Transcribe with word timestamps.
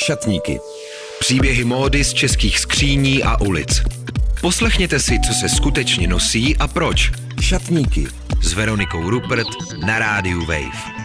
Šatníky. 0.00 0.60
Příběhy 1.18 1.64
módy 1.64 2.04
z 2.04 2.12
českých 2.12 2.58
skříní 2.58 3.22
a 3.22 3.40
ulic. 3.40 3.82
Poslechněte 4.40 5.00
si, 5.00 5.20
co 5.26 5.34
se 5.34 5.48
skutečně 5.48 6.08
nosí 6.08 6.56
a 6.56 6.68
proč. 6.68 7.12
Šatníky. 7.40 8.06
S 8.42 8.52
Veronikou 8.52 9.10
Rupert 9.10 9.48
na 9.86 9.98
rádiu 9.98 10.40
Wave. 10.40 11.00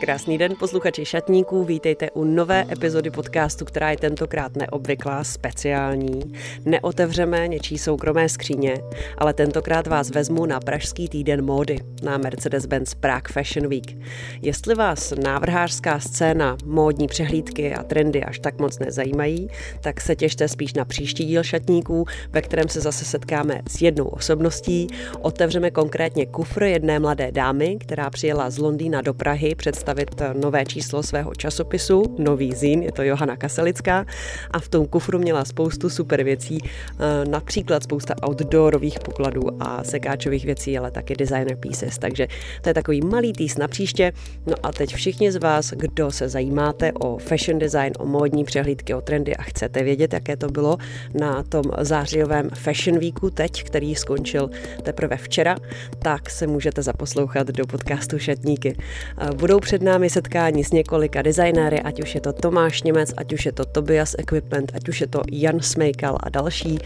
Krásný 0.00 0.38
den, 0.38 0.54
posluchači 0.58 1.04
šatníků. 1.04 1.64
Vítejte 1.64 2.10
u 2.10 2.24
nové 2.24 2.64
epizody 2.72 3.10
podcastu, 3.10 3.64
která 3.64 3.90
je 3.90 3.96
tentokrát 3.96 4.56
neobvyklá, 4.56 5.24
speciální. 5.24 6.32
Neotevřeme 6.64 7.48
něčí 7.48 7.78
soukromé 7.78 8.28
skříně, 8.28 8.74
ale 9.18 9.34
tentokrát 9.34 9.86
vás 9.86 10.10
vezmu 10.10 10.46
na 10.46 10.60
Pražský 10.60 11.08
týden 11.08 11.44
módy 11.44 11.78
na 12.02 12.18
Mercedes-Benz 12.18 12.94
Prague 13.00 13.32
Fashion 13.32 13.68
Week. 13.68 13.96
Jestli 14.42 14.74
vás 14.74 15.12
návrhářská 15.24 16.00
scéna, 16.00 16.56
módní 16.64 17.06
přehlídky 17.06 17.74
a 17.74 17.82
trendy 17.82 18.24
až 18.24 18.38
tak 18.38 18.60
moc 18.60 18.78
nezajímají, 18.78 19.48
tak 19.80 20.00
se 20.00 20.16
těšte 20.16 20.48
spíš 20.48 20.74
na 20.74 20.84
příští 20.84 21.24
díl 21.24 21.42
šatníků, 21.42 22.04
ve 22.30 22.42
kterém 22.42 22.68
se 22.68 22.80
zase 22.80 23.04
setkáme 23.04 23.60
s 23.68 23.82
jednou 23.82 24.04
osobností. 24.04 24.86
Otevřeme 25.20 25.70
konkrétně 25.70 26.26
kufr 26.26 26.62
jedné 26.62 26.98
mladé 26.98 27.32
dámy, 27.32 27.76
která 27.80 28.10
přijela 28.10 28.50
z 28.50 28.58
Londýna 28.58 29.00
do 29.00 29.14
Prahy 29.14 29.54
představit 29.54 29.89
představit 29.94 30.20
eh, 30.20 30.40
nové 30.40 30.64
číslo 30.64 31.02
svého 31.02 31.34
časopisu, 31.34 32.16
nový 32.18 32.52
zín, 32.54 32.82
je 32.82 32.92
to 32.92 33.02
Johana 33.02 33.36
Kaselická 33.36 34.06
a 34.50 34.58
v 34.60 34.68
tom 34.68 34.86
kufru 34.86 35.18
měla 35.18 35.44
spoustu 35.44 35.90
super 35.90 36.22
věcí, 36.22 36.58
eh, 36.62 37.24
například 37.28 37.82
spousta 37.82 38.14
outdoorových 38.28 38.98
pokladů 39.00 39.42
a 39.60 39.84
sekáčových 39.84 40.44
věcí, 40.44 40.78
ale 40.78 40.90
taky 40.90 41.14
designer 41.14 41.56
pieces, 41.56 41.98
takže 41.98 42.26
to 42.62 42.68
je 42.68 42.74
takový 42.74 43.00
malý 43.00 43.32
týs 43.32 43.58
na 43.58 43.68
příště. 43.68 44.12
No 44.46 44.54
a 44.62 44.72
teď 44.72 44.94
všichni 44.94 45.32
z 45.32 45.36
vás, 45.36 45.70
kdo 45.70 46.10
se 46.10 46.28
zajímáte 46.28 46.92
o 46.92 47.18
fashion 47.18 47.58
design, 47.58 47.92
o 47.98 48.06
módní 48.06 48.44
přehlídky, 48.44 48.94
o 48.94 49.00
trendy 49.00 49.36
a 49.36 49.42
chcete 49.42 49.82
vědět, 49.82 50.12
jaké 50.12 50.36
to 50.36 50.48
bylo 50.48 50.76
na 51.20 51.42
tom 51.42 51.64
zářijovém 51.80 52.50
Fashion 52.50 52.98
Weeku 52.98 53.30
teď, 53.30 53.64
který 53.64 53.94
skončil 53.94 54.50
teprve 54.82 55.16
včera, 55.16 55.56
tak 55.98 56.30
se 56.30 56.46
můžete 56.46 56.82
zaposlouchat 56.82 57.46
do 57.46 57.66
podcastu 57.66 58.18
Šatníky. 58.18 58.76
Eh, 59.18 59.34
budou 59.34 59.58
před 59.60 59.79
před 59.80 59.86
námi 59.86 60.10
setkání 60.10 60.64
s 60.64 60.70
několika 60.70 61.22
designéry, 61.22 61.80
ať 61.80 62.02
už 62.02 62.14
je 62.14 62.20
to 62.20 62.32
Tomáš 62.32 62.82
Němec, 62.82 63.14
ať 63.16 63.32
už 63.32 63.46
je 63.46 63.52
to 63.52 63.64
Tobias 63.64 64.14
Equipment, 64.18 64.72
ať 64.74 64.88
už 64.88 65.00
je 65.00 65.06
to 65.06 65.22
Jan 65.32 65.60
Smejkal 65.60 66.18
a 66.20 66.28
další. 66.28 66.78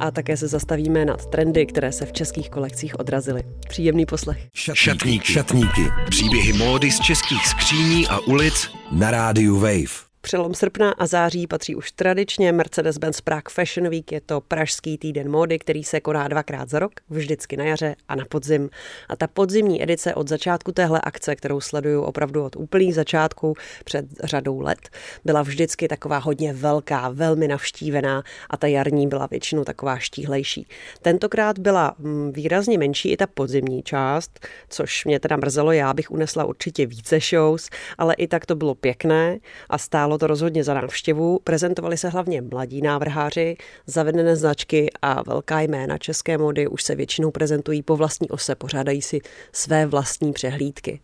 A 0.00 0.10
také 0.10 0.36
se 0.36 0.48
zastavíme 0.48 1.04
nad 1.04 1.26
trendy, 1.26 1.66
které 1.66 1.92
se 1.92 2.06
v 2.06 2.12
českých 2.12 2.50
kolekcích 2.50 3.00
odrazily. 3.00 3.42
Příjemný 3.68 4.06
poslech. 4.06 4.38
Šatníky. 4.54 5.32
Šatníky. 5.32 5.82
Příběhy 6.10 6.52
módy 6.52 6.90
z 6.90 7.00
českých 7.00 7.46
skříní 7.46 8.08
a 8.08 8.18
ulic 8.18 8.68
na 8.92 9.10
rádiu 9.10 9.56
Wave. 9.58 10.11
Přelom 10.24 10.54
srpna 10.54 10.90
a 10.90 11.06
září 11.06 11.46
patří 11.46 11.74
už 11.74 11.92
tradičně 11.92 12.52
Mercedes-Benz 12.52 13.20
Prague 13.24 13.50
Fashion 13.50 13.88
Week. 13.90 14.12
Je 14.12 14.20
to 14.20 14.40
pražský 14.40 14.98
týden 14.98 15.30
módy, 15.30 15.58
který 15.58 15.84
se 15.84 16.00
koná 16.00 16.28
dvakrát 16.28 16.68
za 16.68 16.78
rok, 16.78 16.92
vždycky 17.10 17.56
na 17.56 17.64
jaře 17.64 17.96
a 18.08 18.14
na 18.14 18.24
podzim. 18.24 18.70
A 19.08 19.16
ta 19.16 19.26
podzimní 19.26 19.82
edice 19.82 20.14
od 20.14 20.28
začátku 20.28 20.72
téhle 20.72 21.00
akce, 21.04 21.36
kterou 21.36 21.60
sleduju 21.60 22.02
opravdu 22.02 22.44
od 22.44 22.56
úplných 22.56 22.94
začátku 22.94 23.54
před 23.84 24.06
řadou 24.24 24.60
let, 24.60 24.78
byla 25.24 25.42
vždycky 25.42 25.88
taková 25.88 26.18
hodně 26.18 26.52
velká, 26.52 27.08
velmi 27.08 27.48
navštívená 27.48 28.22
a 28.50 28.56
ta 28.56 28.66
jarní 28.66 29.06
byla 29.06 29.26
většinou 29.26 29.64
taková 29.64 29.98
štíhlejší. 29.98 30.66
Tentokrát 31.02 31.58
byla 31.58 31.94
mm, 31.98 32.32
výrazně 32.32 32.78
menší 32.78 33.10
i 33.10 33.16
ta 33.16 33.26
podzimní 33.26 33.82
část, 33.82 34.46
což 34.68 35.04
mě 35.04 35.20
teda 35.20 35.36
mrzelo, 35.36 35.72
já 35.72 35.94
bych 35.94 36.10
unesla 36.10 36.44
určitě 36.44 36.86
více 36.86 37.18
shows, 37.20 37.70
ale 37.98 38.14
i 38.14 38.28
tak 38.28 38.46
to 38.46 38.54
bylo 38.54 38.74
pěkné 38.74 39.38
a 39.70 39.78
stálo 39.78 40.11
stálo 40.12 40.18
to 40.18 40.26
rozhodně 40.26 40.64
za 40.64 40.74
návštěvu. 40.74 41.38
Prezentovali 41.44 41.96
se 41.96 42.08
hlavně 42.08 42.42
mladí 42.42 42.82
návrháři, 42.82 43.56
zavedené 43.86 44.36
značky 44.36 44.90
a 45.02 45.22
velká 45.22 45.60
jména 45.60 45.98
české 45.98 46.38
mody 46.38 46.68
už 46.68 46.82
se 46.82 46.94
většinou 46.94 47.30
prezentují 47.30 47.82
po 47.82 47.96
vlastní 47.96 48.28
ose, 48.28 48.54
pořádají 48.54 49.02
si 49.02 49.20
své 49.52 49.86
vlastní 49.86 50.32
přehlídky. 50.32 51.00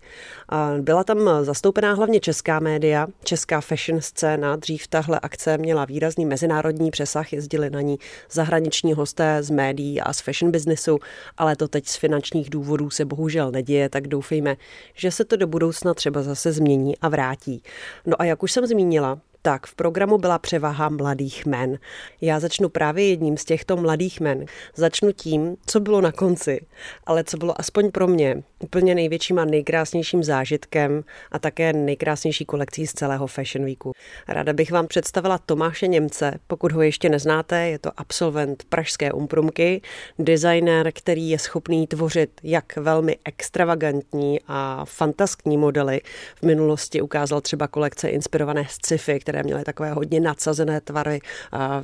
Byla 0.80 1.04
tam 1.04 1.18
zastoupená 1.42 1.94
hlavně 1.94 2.20
česká 2.20 2.60
média, 2.60 3.06
česká 3.24 3.60
fashion 3.60 4.00
scéna. 4.00 4.56
Dřív 4.56 4.86
tahle 4.88 5.20
akce 5.22 5.58
měla 5.58 5.84
výrazný 5.84 6.26
mezinárodní 6.26 6.91
přesah, 6.91 7.32
jezdili 7.32 7.70
na 7.70 7.80
ní 7.80 7.98
zahraniční 8.30 8.92
hosté 8.92 9.42
z 9.42 9.50
médií 9.50 10.00
a 10.00 10.12
z 10.12 10.20
fashion 10.20 10.52
businessu, 10.52 10.98
ale 11.38 11.56
to 11.56 11.68
teď 11.68 11.86
z 11.86 11.97
finančních 11.97 12.50
důvodů 12.50 12.91
se 12.91 13.04
bohužel 13.04 13.50
neděje, 13.50 13.88
tak 13.88 14.08
doufejme, 14.08 14.56
že 14.94 15.10
se 15.10 15.24
to 15.24 15.36
do 15.36 15.47
budoucna 15.47 15.94
třeba 15.94 16.22
zase 16.22 16.52
změní 16.52 16.98
a 16.98 17.08
vrátí. 17.08 17.62
No 18.06 18.20
a 18.22 18.24
jak 18.24 18.42
už 18.42 18.52
jsem 18.52 18.66
zmínila, 18.66 18.97
zmínila, 18.98 19.19
tak 19.48 19.66
v 19.66 19.75
programu 19.75 20.19
byla 20.19 20.38
převaha 20.38 20.88
mladých 20.88 21.47
men. 21.47 21.78
Já 22.20 22.41
začnu 22.41 22.69
právě 22.69 23.09
jedním 23.09 23.36
z 23.36 23.44
těchto 23.44 23.76
mladých 23.76 24.20
men. 24.20 24.44
Začnu 24.75 25.12
tím, 25.12 25.56
co 25.66 25.81
bylo 25.81 26.00
na 26.00 26.12
konci, 26.12 26.66
ale 27.06 27.25
co 27.25 27.36
bylo 27.36 27.60
aspoň 27.60 27.91
pro 27.91 28.06
mě 28.06 28.42
úplně 28.59 28.94
největším 28.94 29.38
a 29.38 29.44
nejkrásnějším 29.44 30.25
zážitkem 30.25 31.04
a 31.32 31.38
také 31.38 31.72
nejkrásnější 31.72 32.44
kolekcí 32.44 32.86
z 32.86 32.92
celého 32.92 33.26
Fashion 33.26 33.64
Weeku. 33.64 33.92
Ráda 34.28 34.53
bych 34.53 34.72
vám 34.72 34.86
představila 34.86 35.38
Tomáše 35.38 35.86
Němce. 35.86 36.38
Pokud 36.47 36.72
ho 36.72 36.82
ještě 36.82 37.09
neznáte, 37.09 37.69
je 37.69 37.78
to 37.78 37.91
absolvent 37.97 38.65
Pražské 38.69 39.12
umprumky, 39.12 39.82
designer, 40.19 40.92
který 40.92 41.30
je 41.30 41.38
schopný 41.38 41.86
tvořit 41.86 42.41
jak 42.42 42.76
velmi 42.76 43.16
extravagantní 43.25 44.41
a 44.47 44.84
fantaskní 44.84 45.56
modely. 45.56 46.00
V 46.36 46.42
minulosti 46.42 47.00
ukázal 47.00 47.41
třeba 47.41 47.69
kolekce 47.69 48.09
inspirované 48.09 48.66
sci-fi, 48.70 49.20
které 49.20 49.38
měly 49.43 49.65
takové 49.65 49.93
hodně 49.93 50.21
nadsazené 50.21 50.81
tvary 50.81 51.21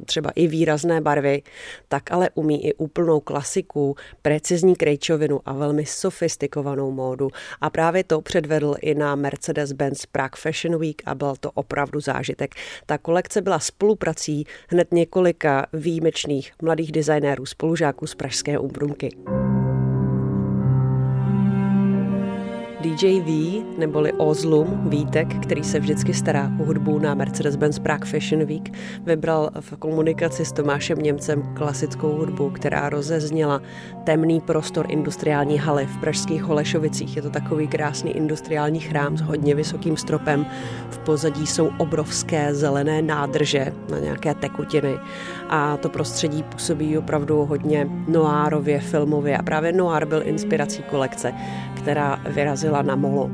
třeba 0.04 0.30
i 0.30 0.46
výrazné 0.46 1.00
barvy, 1.00 1.42
tak 1.88 2.12
ale 2.12 2.30
umí 2.34 2.66
i 2.66 2.74
úplnou 2.74 3.20
klasiku, 3.20 3.96
precizní 4.22 4.76
krejčovinu 4.76 5.40
a 5.46 5.52
velmi 5.52 5.86
sofistikovanou 5.86 6.90
módu. 6.90 7.28
A 7.60 7.70
právě 7.70 8.04
to 8.04 8.20
předvedl 8.20 8.74
i 8.80 8.94
na 8.94 9.16
Mercedes-Benz 9.16 10.06
Prague 10.12 10.36
Fashion 10.36 10.80
Week 10.80 11.02
a 11.06 11.14
byl 11.14 11.34
to 11.40 11.50
opravdu 11.50 12.00
zážitek. 12.00 12.54
Ta 12.86 12.98
kolekce 12.98 13.42
byla 13.42 13.58
spoluprací 13.58 14.46
hned 14.68 14.92
několika 14.92 15.66
výjimečných 15.72 16.52
mladých 16.62 16.92
designérů, 16.92 17.46
spolužáků 17.46 18.06
z 18.06 18.14
Pražské 18.14 18.58
umbrumky. 18.58 19.08
DJ 22.84 23.20
V, 23.20 23.62
neboli 23.78 24.12
Ozlum, 24.12 24.88
Vítek, 24.88 25.40
který 25.42 25.64
se 25.64 25.80
vždycky 25.80 26.14
stará 26.14 26.50
o 26.60 26.64
hudbu 26.64 26.98
na 26.98 27.14
Mercedes-Benz 27.14 27.82
Prague 27.82 28.10
Fashion 28.10 28.44
Week, 28.44 28.72
vybral 29.02 29.50
v 29.60 29.76
komunikaci 29.76 30.44
s 30.44 30.52
Tomášem 30.52 30.98
Němcem 30.98 31.42
klasickou 31.54 32.12
hudbu, 32.12 32.50
která 32.50 32.88
rozezněla 32.88 33.60
temný 34.04 34.40
prostor 34.40 34.86
industriální 34.88 35.58
haly 35.58 35.86
v 35.86 36.00
pražských 36.00 36.42
Holešovicích. 36.42 37.16
Je 37.16 37.22
to 37.22 37.30
takový 37.30 37.68
krásný 37.68 38.16
industriální 38.16 38.80
chrám 38.80 39.16
s 39.16 39.20
hodně 39.20 39.54
vysokým 39.54 39.96
stropem. 39.96 40.46
V 40.90 40.98
pozadí 40.98 41.46
jsou 41.46 41.70
obrovské 41.78 42.54
zelené 42.54 43.02
nádrže 43.02 43.72
na 43.90 43.98
nějaké 43.98 44.34
tekutiny 44.34 44.94
a 45.48 45.76
to 45.76 45.88
prostředí 45.88 46.42
působí 46.42 46.98
opravdu 46.98 47.44
hodně 47.44 47.88
noárově, 48.08 48.80
filmově 48.80 49.36
a 49.36 49.42
právě 49.42 49.72
noir 49.72 50.04
byl 50.04 50.22
inspirací 50.24 50.82
kolekce, 50.82 51.34
která 51.84 52.16
vyrazila 52.26 52.82
na 52.82 52.96
molo. 52.96 53.30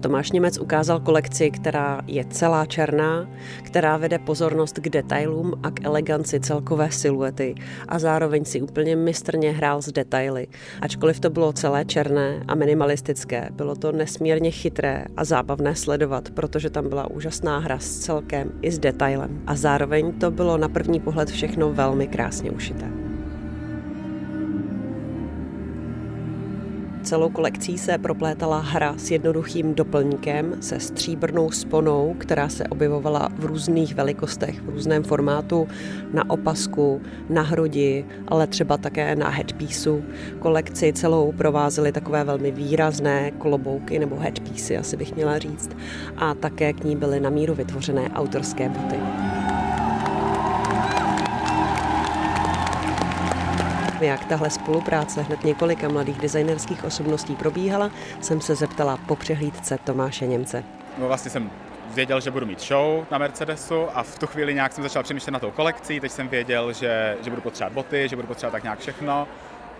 Tomáš 0.00 0.32
Němec 0.32 0.58
ukázal 0.58 1.00
kolekci, 1.00 1.50
která 1.50 2.00
je 2.06 2.24
celá 2.24 2.66
černá, 2.66 3.28
která 3.62 3.96
vede 3.96 4.18
pozornost 4.18 4.78
k 4.78 4.88
detailům 4.88 5.52
a 5.62 5.70
k 5.70 5.84
eleganci 5.84 6.40
celkové 6.40 6.90
siluety 6.90 7.54
a 7.88 7.98
zároveň 7.98 8.44
si 8.44 8.62
úplně 8.62 8.96
mistrně 8.96 9.52
hrál 9.52 9.82
s 9.82 9.92
detaily. 9.92 10.46
Ačkoliv 10.80 11.20
to 11.20 11.30
bylo 11.30 11.52
celé 11.52 11.84
černé 11.84 12.44
a 12.48 12.54
minimalistické, 12.54 13.48
bylo 13.52 13.74
to 13.74 13.92
nesmírně 13.92 14.50
chytré 14.50 15.04
a 15.16 15.24
zábavné 15.24 15.74
sledovat, 15.74 16.30
protože 16.30 16.70
tam 16.70 16.88
byla 16.88 17.10
úžasná 17.10 17.58
hra 17.58 17.78
s 17.78 17.98
celkem 17.98 18.52
i 18.62 18.70
s 18.70 18.78
detailem. 18.78 19.42
A 19.46 19.56
zároveň 19.56 20.12
to 20.12 20.30
bylo 20.30 20.56
na 20.56 20.68
první 20.68 21.00
pohled 21.00 21.30
všechno 21.30 21.72
velmi 21.72 22.06
krásně 22.06 22.50
ušité. 22.50 23.03
Celou 27.14 27.30
kolekcí 27.30 27.78
se 27.78 27.98
proplétala 27.98 28.58
hra 28.58 28.94
s 28.98 29.10
jednoduchým 29.10 29.74
doplňkem 29.74 30.56
se 30.60 30.80
stříbrnou 30.80 31.50
sponou, 31.50 32.14
která 32.18 32.48
se 32.48 32.64
objevovala 32.64 33.28
v 33.38 33.44
různých 33.44 33.94
velikostech, 33.94 34.62
v 34.62 34.68
různém 34.68 35.04
formátu, 35.04 35.68
na 36.12 36.30
opasku, 36.30 37.00
na 37.30 37.42
hrudi, 37.42 38.04
ale 38.28 38.46
třeba 38.46 38.76
také 38.76 39.16
na 39.16 39.28
headpieceu. 39.28 40.04
Kolekci 40.38 40.92
celou 40.92 41.32
provázely 41.32 41.92
takové 41.92 42.24
velmi 42.24 42.50
výrazné 42.50 43.30
kolobouky 43.30 43.98
nebo 43.98 44.16
headpiecey, 44.16 44.78
asi 44.78 44.96
bych 44.96 45.16
měla 45.16 45.38
říct, 45.38 45.70
a 46.16 46.34
také 46.34 46.72
k 46.72 46.84
ní 46.84 46.96
byly 46.96 47.20
na 47.20 47.30
míru 47.30 47.54
vytvořené 47.54 48.10
autorské 48.10 48.68
boty. 48.68 48.96
Jak 54.06 54.24
tahle 54.24 54.50
spolupráce 54.50 55.22
hned 55.22 55.44
několika 55.44 55.88
mladých 55.88 56.18
designerských 56.18 56.84
osobností 56.84 57.36
probíhala, 57.36 57.90
jsem 58.20 58.40
se 58.40 58.54
zeptala 58.54 58.96
po 58.96 59.16
přehlídce 59.16 59.78
Tomáše 59.84 60.26
Němce. 60.26 60.64
No 60.98 61.06
vlastně 61.06 61.30
jsem 61.30 61.50
věděl, 61.94 62.20
že 62.20 62.30
budu 62.30 62.46
mít 62.46 62.60
show 62.60 63.04
na 63.10 63.18
Mercedesu 63.18 63.86
a 63.94 64.02
v 64.02 64.18
tu 64.18 64.26
chvíli 64.26 64.54
nějak 64.54 64.72
jsem 64.72 64.82
začal 64.84 65.02
přemýšlet 65.02 65.32
na 65.32 65.38
tou 65.38 65.50
kolekcí, 65.50 66.00
teď 66.00 66.12
jsem 66.12 66.28
věděl, 66.28 66.72
že, 66.72 67.16
že 67.22 67.30
budu 67.30 67.42
potřebovat 67.42 67.72
boty, 67.72 68.08
že 68.08 68.16
budu 68.16 68.28
potřebovat 68.28 68.52
tak 68.52 68.62
nějak 68.62 68.78
všechno 68.78 69.28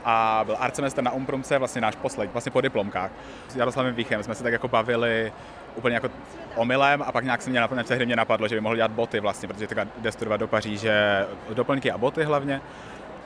a 0.04 0.42
byl 0.46 0.56
art 0.58 0.78
na 1.00 1.10
Umprumce, 1.10 1.58
vlastně 1.58 1.80
náš 1.80 1.96
poslední, 1.96 2.32
vlastně 2.32 2.52
po 2.52 2.60
diplomkách. 2.60 3.10
S 3.48 3.56
Jaroslavem 3.56 3.94
Víchem 3.94 4.22
jsme 4.22 4.34
se 4.34 4.42
tak 4.42 4.52
jako 4.52 4.68
bavili 4.68 5.32
úplně 5.76 5.94
jako 5.94 6.08
omylem 6.56 7.02
a 7.02 7.12
pak 7.12 7.24
nějak 7.24 7.42
se 7.42 7.50
mě 7.50 7.60
na 7.60 7.68
té 7.68 7.94
hry 7.94 8.06
mě 8.06 8.16
napadlo, 8.16 8.48
že 8.48 8.54
by 8.54 8.60
mohl 8.60 8.76
dělat 8.76 8.90
boty 8.90 9.20
vlastně, 9.20 9.48
protože 9.48 9.66
tak 9.66 9.88
jde 9.98 10.12
studovat 10.12 10.36
do 10.36 10.48
Paříže 10.48 11.26
doplňky 11.54 11.90
a 11.90 11.98
boty 11.98 12.24
hlavně. 12.24 12.60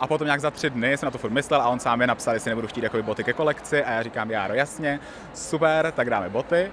A 0.01 0.07
potom 0.07 0.25
nějak 0.25 0.41
za 0.41 0.51
tři 0.51 0.71
dny 0.71 0.97
jsem 0.97 1.07
na 1.07 1.11
to 1.11 1.19
furt 1.19 1.31
myslel 1.31 1.63
a 1.63 1.69
on 1.69 1.79
sám 1.79 2.01
je 2.01 2.07
napsal, 2.07 2.35
jestli 2.35 2.51
nebudu 2.51 2.69
chtít 2.69 2.85
jako 2.85 3.03
boty 3.03 3.25
ke 3.25 3.33
kolekci 3.33 3.85
a 3.85 3.91
já 3.91 4.03
říkám, 4.03 4.31
Járo, 4.31 4.55
jasně, 4.55 5.01
super, 5.35 5.93
tak 5.93 6.11
dáme 6.11 6.29
boty. 6.29 6.71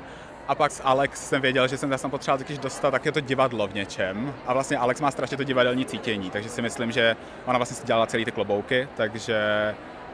A 0.47 0.55
pak 0.55 0.71
s 0.71 0.81
Alex 0.83 1.29
jsem 1.29 1.41
věděl, 1.41 1.67
že 1.67 1.77
jsem 1.77 1.89
tam 1.89 2.11
potřeboval 2.11 2.37
totiž 2.37 2.57
dostat, 2.57 2.91
tak 2.91 3.05
je 3.05 3.11
to 3.11 3.19
divadlo 3.19 3.67
v 3.67 3.73
něčem. 3.73 4.33
A 4.47 4.53
vlastně 4.53 4.77
Alex 4.77 5.01
má 5.01 5.11
strašně 5.11 5.37
to 5.37 5.43
divadelní 5.43 5.85
cítění, 5.85 6.31
takže 6.31 6.49
si 6.49 6.61
myslím, 6.61 6.91
že 6.91 7.15
ona 7.45 7.57
vlastně 7.57 7.77
si 7.77 7.87
dělala 7.87 8.07
celý 8.07 8.25
ty 8.25 8.31
klobouky, 8.31 8.87
takže 8.95 9.35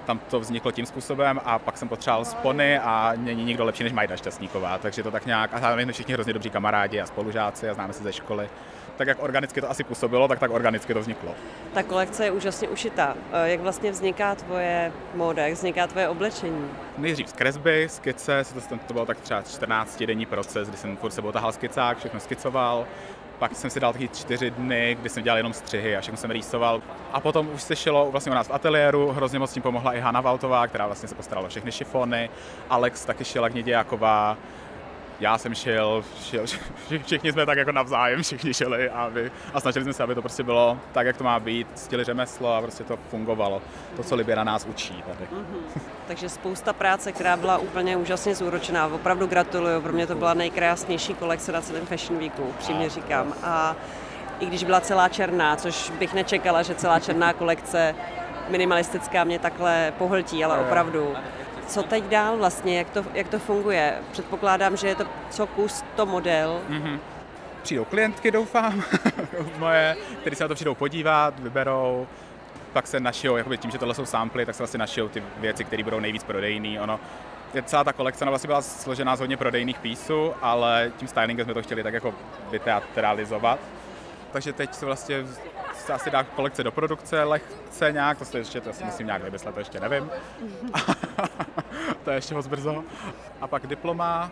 tam 0.06 0.20
to 0.20 0.40
vzniklo 0.40 0.72
tím 0.72 0.86
způsobem 0.86 1.42
a 1.46 1.60
pak 1.60 1.78
jsem 1.78 1.88
potřeboval 1.88 2.26
spony 2.26 2.80
a 2.80 3.14
není 3.18 3.44
nikdo 3.44 3.66
lepší 3.66 3.84
než 3.84 3.94
Majda 3.94 4.16
Šťastníková, 4.16 4.78
takže 4.78 5.04
to 5.04 5.12
tak 5.12 5.26
nějak, 5.26 5.54
a 5.54 5.60
zároveň 5.60 5.86
jsme 5.86 5.94
všichni 5.94 6.14
hrozně 6.14 6.34
dobří 6.34 6.50
kamarádi 6.50 7.02
a 7.02 7.06
spolužáci 7.06 7.70
a 7.70 7.74
známe 7.74 7.94
se 7.94 8.04
ze 8.04 8.14
školy. 8.14 8.50
Tak 8.98 9.08
jak 9.08 9.24
organicky 9.24 9.62
to 9.62 9.70
asi 9.70 9.84
působilo, 9.84 10.28
tak 10.28 10.40
tak 10.40 10.52
organicky 10.52 10.94
to 10.94 11.00
vzniklo. 11.00 11.36
Ta 11.74 11.84
kolekce 11.84 12.26
je 12.26 12.32
úžasně 12.32 12.68
ušitá. 12.68 13.16
Eh, 13.34 13.50
jak 13.50 13.60
vlastně 13.60 13.92
vzniká 13.92 14.36
tvoje 14.36 14.92
móda, 15.16 15.48
jak 15.48 15.54
vzniká 15.54 15.88
tvoje 15.88 16.10
oblečení? 16.10 16.70
Nejdřív 16.98 17.30
z 17.30 17.34
kresby, 17.34 17.88
skice, 17.90 18.44
to, 18.70 18.78
to 18.88 18.94
bylo 18.94 19.06
tak 19.06 19.20
třeba 19.20 19.42
14 19.42 20.04
denní 20.04 20.26
proces, 20.26 20.68
kdy 20.68 20.78
jsem 20.78 20.98
furt 20.98 21.12
sebou 21.12 21.32
tahal 21.32 21.52
skicák, 21.52 21.98
všechno 21.98 22.20
skicoval, 22.20 22.86
pak 23.42 23.56
jsem 23.56 23.70
si 23.70 23.80
dal 23.80 23.94
taky 23.94 24.08
čtyři 24.08 24.52
dny, 24.52 24.98
kdy 25.00 25.10
jsem 25.10 25.24
dělal 25.24 25.38
jenom 25.38 25.54
střihy 25.54 25.98
a 25.98 26.02
všechno 26.02 26.18
jsem 26.18 26.32
rýsoval. 26.32 26.82
A 27.14 27.20
potom 27.20 27.50
už 27.54 27.62
se 27.62 27.76
šilo 27.76 28.12
vlastně 28.12 28.32
u 28.32 28.36
nás 28.36 28.48
v 28.48 28.54
ateliéru, 28.54 29.12
hrozně 29.12 29.40
moc 29.40 29.54
tím 29.54 29.64
pomohla 29.64 29.94
i 29.94 30.00
Hanna 30.00 30.22
Valtová, 30.22 30.68
která 30.68 30.86
vlastně 30.86 31.10
se 31.10 31.16
postarala 31.16 31.48
všechny 31.50 31.72
šifony. 31.72 32.30
Alex 32.70 33.06
taky 33.06 33.26
šila 33.26 33.50
Knědějáková, 33.50 34.38
já 35.22 35.38
jsem 35.38 35.56
šel, 35.56 36.04
šel, 36.24 36.46
všichni 37.06 37.32
jsme 37.32 37.46
tak 37.46 37.58
jako 37.58 37.72
navzájem, 37.72 38.24
všichni 38.24 38.54
šeli 38.54 38.90
a, 38.90 39.08
vy, 39.08 39.32
a 39.54 39.60
snažili 39.60 39.84
jsme 39.84 39.94
se, 39.94 40.04
aby 40.04 40.16
to 40.16 40.22
prostě 40.22 40.44
bylo 40.44 40.78
tak, 40.92 41.08
jak 41.08 41.18
to 41.18 41.24
má 41.24 41.40
být, 41.40 41.68
ctili 41.76 42.04
řemeslo 42.04 42.54
a 42.54 42.62
prostě 42.62 42.84
to 42.84 42.98
fungovalo. 43.10 43.62
To, 43.96 44.04
co 44.04 44.16
Libě 44.16 44.36
na 44.36 44.44
nás 44.44 44.66
učí 44.66 45.04
tady. 45.08 45.26
Mm-hmm. 45.26 45.82
Takže 46.08 46.30
spousta 46.30 46.74
práce, 46.74 47.12
která 47.12 47.38
byla 47.38 47.58
úplně 47.58 47.98
úžasně 47.98 48.36
zúročená. 48.36 48.88
Opravdu 48.88 49.28
gratuluju, 49.28 49.82
pro 49.82 49.94
mě 49.94 50.08
to 50.08 50.16
byla 50.16 50.34
nejkrásnější 50.34 51.14
kolekce 51.14 51.52
na 51.52 51.62
celém 51.62 51.86
Fashion 51.86 52.20
Weeku, 52.20 52.54
přímě 52.60 52.90
říkám. 52.90 53.34
A 53.44 53.76
i 54.40 54.46
když 54.46 54.64
byla 54.64 54.82
celá 54.82 55.10
černá, 55.10 55.56
což 55.56 55.90
bych 55.90 56.14
nečekala, 56.14 56.62
že 56.62 56.76
celá 56.76 57.00
černá 57.00 57.34
kolekce 57.34 57.96
minimalistická 58.50 59.24
mě 59.24 59.40
takhle 59.40 59.94
pohltí, 59.98 60.44
ale 60.44 60.58
opravdu 60.58 61.16
co 61.72 61.84
teď 61.84 62.04
dál 62.04 62.38
vlastně, 62.38 62.78
jak 62.78 62.90
to, 62.90 63.06
jak 63.14 63.28
to 63.28 63.40
funguje? 63.40 63.94
Předpokládám, 64.12 64.78
že 64.78 64.88
je 64.88 64.96
to 64.96 65.06
co 65.30 65.48
kus 65.48 65.84
to 65.96 66.06
model. 66.06 66.62
Mm-hmm. 66.70 67.00
Přijdou 67.64 67.86
klientky, 67.86 68.32
doufám, 68.32 68.84
moje, 69.58 69.98
které 70.22 70.36
se 70.36 70.44
na 70.44 70.48
to 70.48 70.56
přijdou 70.56 70.76
podívat, 70.76 71.40
vyberou, 71.40 72.08
pak 72.74 72.88
se 72.88 73.00
našijou, 73.00 73.38
jakoby 73.38 73.58
tím, 73.58 73.72
že 73.72 73.78
tohle 73.78 73.96
jsou 73.96 74.06
samply, 74.06 74.46
tak 74.46 74.56
se 74.56 74.64
vlastně 74.64 74.78
našijou 74.78 75.08
ty 75.08 75.24
věci, 75.38 75.64
které 75.64 75.84
budou 75.84 76.00
nejvíc 76.00 76.24
prodejný. 76.24 76.80
Ono, 76.80 77.00
celá 77.64 77.84
ta 77.84 77.94
kolekce 77.94 78.26
vlastně 78.26 78.48
byla 78.48 78.62
složená 78.62 79.16
z 79.16 79.20
hodně 79.20 79.38
prodejných 79.38 79.80
písů, 79.80 80.34
ale 80.42 80.92
tím 80.98 81.08
stylingem 81.08 81.46
jsme 81.46 81.54
to 81.54 81.62
chtěli 81.62 81.84
tak 81.84 81.94
jako 81.94 82.14
vyteatralizovat. 82.52 83.60
Takže 84.32 84.54
teď 84.54 84.74
se 84.74 84.86
vlastně 84.86 85.26
se 85.74 85.94
asi 85.94 86.12
dá 86.12 86.24
kolekce 86.24 86.64
do 86.64 86.72
produkce 86.72 87.24
lehce 87.24 87.92
nějak, 87.92 88.18
to 88.18 88.26
se 88.26 88.38
ještě, 88.38 88.62
to 88.62 88.74
si 88.74 88.84
musím 88.84 89.06
nějak 89.06 89.24
vymyslet, 89.24 89.54
to 89.54 89.60
ještě 89.60 89.80
nevím. 89.80 90.10
to 92.04 92.10
je 92.10 92.18
ještě 92.18 92.36
moc 92.36 92.48
brzo. 92.48 92.84
A 93.42 93.48
pak 93.48 93.68
diploma, 93.68 94.32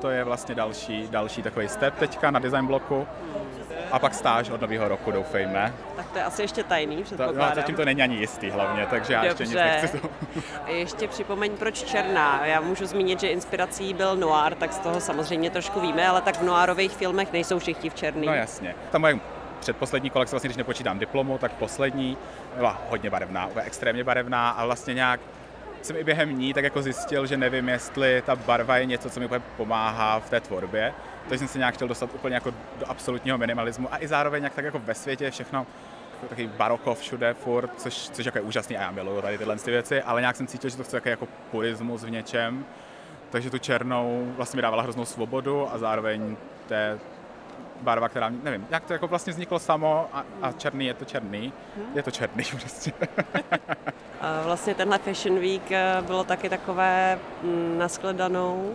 to 0.00 0.10
je 0.10 0.24
vlastně 0.24 0.54
další, 0.54 1.08
další 1.10 1.42
takový 1.42 1.68
step 1.68 1.94
teďka 1.98 2.30
na 2.30 2.38
design 2.38 2.66
bloku. 2.66 3.06
A 3.92 3.98
pak 3.98 4.14
stáž 4.14 4.50
od 4.50 4.60
nového 4.60 4.88
roku, 4.88 5.10
doufejme. 5.10 5.74
Tak 5.96 6.10
to 6.10 6.18
je 6.18 6.24
asi 6.24 6.42
ještě 6.42 6.62
tajný, 6.64 7.02
předpokládám. 7.02 7.40
To, 7.40 7.48
no, 7.48 7.54
zatím 7.54 7.76
to 7.76 7.84
není 7.84 8.02
ani 8.02 8.16
jistý 8.16 8.50
hlavně, 8.50 8.86
takže 8.90 9.12
já 9.12 9.24
Dobře. 9.24 9.42
ještě 9.42 9.44
nic 9.44 9.64
nechci 9.64 9.98
to. 9.98 10.08
ještě 10.72 11.08
připomeň, 11.08 11.56
proč 11.56 11.82
černá. 11.82 12.46
Já 12.46 12.60
můžu 12.60 12.86
zmínit, 12.86 13.20
že 13.20 13.28
inspirací 13.28 13.94
byl 13.94 14.16
noir, 14.16 14.54
tak 14.54 14.72
z 14.72 14.78
toho 14.78 15.00
samozřejmě 15.00 15.50
trošku 15.50 15.80
víme, 15.80 16.08
ale 16.08 16.20
tak 16.20 16.36
v 16.36 16.42
noirových 16.42 16.92
filmech 16.92 17.32
nejsou 17.32 17.58
všichni 17.58 17.90
v 17.90 17.94
černém. 17.94 18.26
No 18.26 18.34
jasně. 18.34 18.74
Ta 18.90 18.98
moje 18.98 19.20
předposlední 19.60 20.10
kolekce, 20.10 20.34
vlastně 20.34 20.48
když 20.48 20.56
nepočítám 20.56 20.98
diplomu, 20.98 21.38
tak 21.38 21.52
poslední 21.52 22.16
byla 22.56 22.80
hodně 22.88 23.10
barevná, 23.10 23.48
extrémně 23.62 24.04
barevná 24.04 24.50
a 24.50 24.64
vlastně 24.64 24.94
nějak 24.94 25.20
jsem 25.84 25.96
i 25.96 26.04
během 26.04 26.38
ní 26.38 26.54
tak 26.54 26.64
jako 26.64 26.82
zjistil, 26.82 27.26
že 27.26 27.36
nevím, 27.36 27.68
jestli 27.68 28.22
ta 28.26 28.36
barva 28.36 28.76
je 28.76 28.84
něco, 28.86 29.10
co 29.10 29.20
mi 29.20 29.28
pomáhá 29.56 30.20
v 30.20 30.30
té 30.30 30.40
tvorbě. 30.40 30.92
Takže 31.28 31.38
jsem 31.38 31.48
se 31.48 31.58
nějak 31.58 31.74
chtěl 31.74 31.88
dostat 31.88 32.10
úplně 32.14 32.34
jako 32.34 32.50
do 32.50 32.90
absolutního 32.90 33.38
minimalismu 33.38 33.88
a 33.94 34.02
i 34.02 34.08
zároveň 34.08 34.44
jak 34.44 34.54
tak 34.54 34.64
jako 34.64 34.78
ve 34.78 34.94
světě 34.94 35.30
všechno 35.30 35.66
takový 36.28 36.46
baroko 36.46 36.94
všude 36.94 37.34
furt, 37.34 37.80
což, 37.80 37.94
což 37.94 38.26
jako 38.26 38.38
je 38.38 38.42
úžasný 38.42 38.76
a 38.76 38.82
já 38.82 38.90
miluju 38.90 39.22
tady 39.22 39.38
tyhle 39.38 39.56
ty 39.56 39.70
věci, 39.70 40.02
ale 40.02 40.20
nějak 40.20 40.36
jsem 40.36 40.46
cítil, 40.46 40.70
že 40.70 40.76
to 40.76 40.84
chce 40.84 41.00
jako 41.04 41.28
purismus 41.50 42.04
v 42.04 42.10
něčem, 42.10 42.64
takže 43.30 43.50
tu 43.50 43.58
černou 43.58 44.32
vlastně 44.36 44.58
mi 44.58 44.62
dávala 44.62 44.82
hroznou 44.82 45.04
svobodu 45.04 45.68
a 45.72 45.78
zároveň 45.78 46.36
té 46.66 46.98
barva, 47.82 48.08
která, 48.08 48.30
nevím, 48.42 48.66
jak 48.70 48.84
to 48.84 48.92
jako 48.92 49.06
vlastně 49.06 49.32
vzniklo 49.32 49.58
samo 49.58 50.08
a, 50.12 50.24
a 50.42 50.52
černý 50.52 50.86
je 50.86 50.94
to 50.94 51.04
černý, 51.04 51.52
je 51.94 52.02
to 52.02 52.10
černý 52.10 52.44
prostě. 52.50 52.92
a 54.20 54.42
vlastně 54.44 54.74
tenhle 54.74 54.98
Fashion 54.98 55.38
Week 55.38 55.72
eh, 55.72 56.02
bylo 56.06 56.24
taky 56.24 56.48
takové 56.48 57.18
mm, 57.42 57.78
naskledanou 57.78 58.74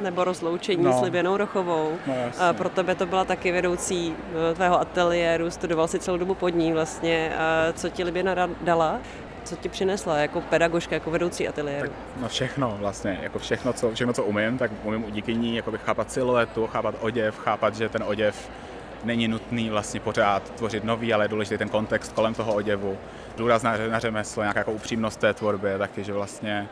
nebo 0.00 0.24
rozloučení 0.24 0.84
no. 0.84 0.98
s 0.98 1.02
Liběnou 1.02 1.36
Rochovou. 1.36 1.98
No, 2.06 2.14
a 2.38 2.52
pro 2.52 2.68
tebe 2.68 2.94
to 2.94 3.06
byla 3.06 3.24
taky 3.24 3.52
vedoucí 3.52 4.14
eh, 4.50 4.54
tvého 4.54 4.80
ateliéru, 4.80 5.50
studoval 5.50 5.88
si 5.88 5.98
celou 5.98 6.16
dobu 6.16 6.34
pod 6.34 6.48
ní 6.48 6.72
vlastně. 6.72 7.36
A 7.36 7.72
co 7.72 7.88
ti 7.88 8.04
Liběna 8.04 8.48
dala? 8.60 9.00
Co 9.44 9.56
ti 9.56 9.68
přinesla 9.68 10.18
jako 10.18 10.40
pedagožka, 10.40 10.94
jako 10.94 11.10
vedoucí 11.10 11.48
ateliéru? 11.48 11.88
Tak, 11.88 11.98
no 12.20 12.28
všechno 12.28 12.76
vlastně, 12.78 13.18
jako 13.22 13.38
všechno 13.38 13.72
co, 13.72 13.94
všechno, 13.94 14.12
co 14.12 14.24
umím, 14.24 14.58
tak 14.58 14.70
umím 14.84 15.04
díky 15.10 15.34
ní 15.34 15.56
jakoby 15.56 15.78
chápat 15.78 16.12
siluetu, 16.12 16.66
chápat 16.66 16.94
oděv, 17.00 17.38
chápat, 17.38 17.74
že 17.74 17.88
ten 17.88 18.02
oděv 18.02 18.50
není 19.04 19.28
nutný 19.28 19.70
vlastně 19.70 20.00
pořád 20.00 20.50
tvořit 20.50 20.84
nový, 20.84 21.14
ale 21.14 21.24
je 21.24 21.28
důležitý 21.28 21.58
ten 21.58 21.68
kontext 21.68 22.12
kolem 22.12 22.34
toho 22.34 22.54
oděvu. 22.54 22.98
Důraz 23.36 23.62
na, 23.62 23.76
na 23.90 23.98
řemeslo, 23.98 24.42
nějaká 24.42 24.60
jako 24.60 24.72
upřímnost 24.72 25.20
té 25.20 25.34
tvorbě, 25.34 25.78
taky, 25.78 26.04
že 26.04 26.12
vlastně 26.12 26.68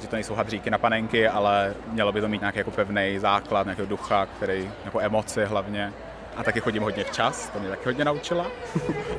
že 0.00 0.08
to 0.08 0.16
nejsou 0.16 0.34
hadříky 0.34 0.70
na 0.70 0.78
panenky, 0.78 1.28
ale 1.28 1.74
mělo 1.92 2.12
by 2.12 2.20
to 2.20 2.28
mít 2.28 2.40
nějaký 2.40 2.58
jako 2.58 2.70
pevný 2.70 3.18
základ, 3.18 3.66
nějakého 3.66 3.88
ducha, 3.88 4.26
který, 4.26 4.70
jako 4.84 5.00
emoci 5.00 5.44
hlavně. 5.44 5.92
A 6.36 6.44
taky 6.44 6.60
chodím 6.60 6.82
hodně 6.82 7.04
včas, 7.04 7.48
to 7.48 7.60
mě 7.60 7.68
taky 7.68 7.82
hodně 7.84 8.04
naučila. 8.04 8.46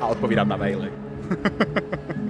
a 0.00 0.06
odpovídat 0.06 0.48
na 0.48 0.56
maily. 0.56 0.92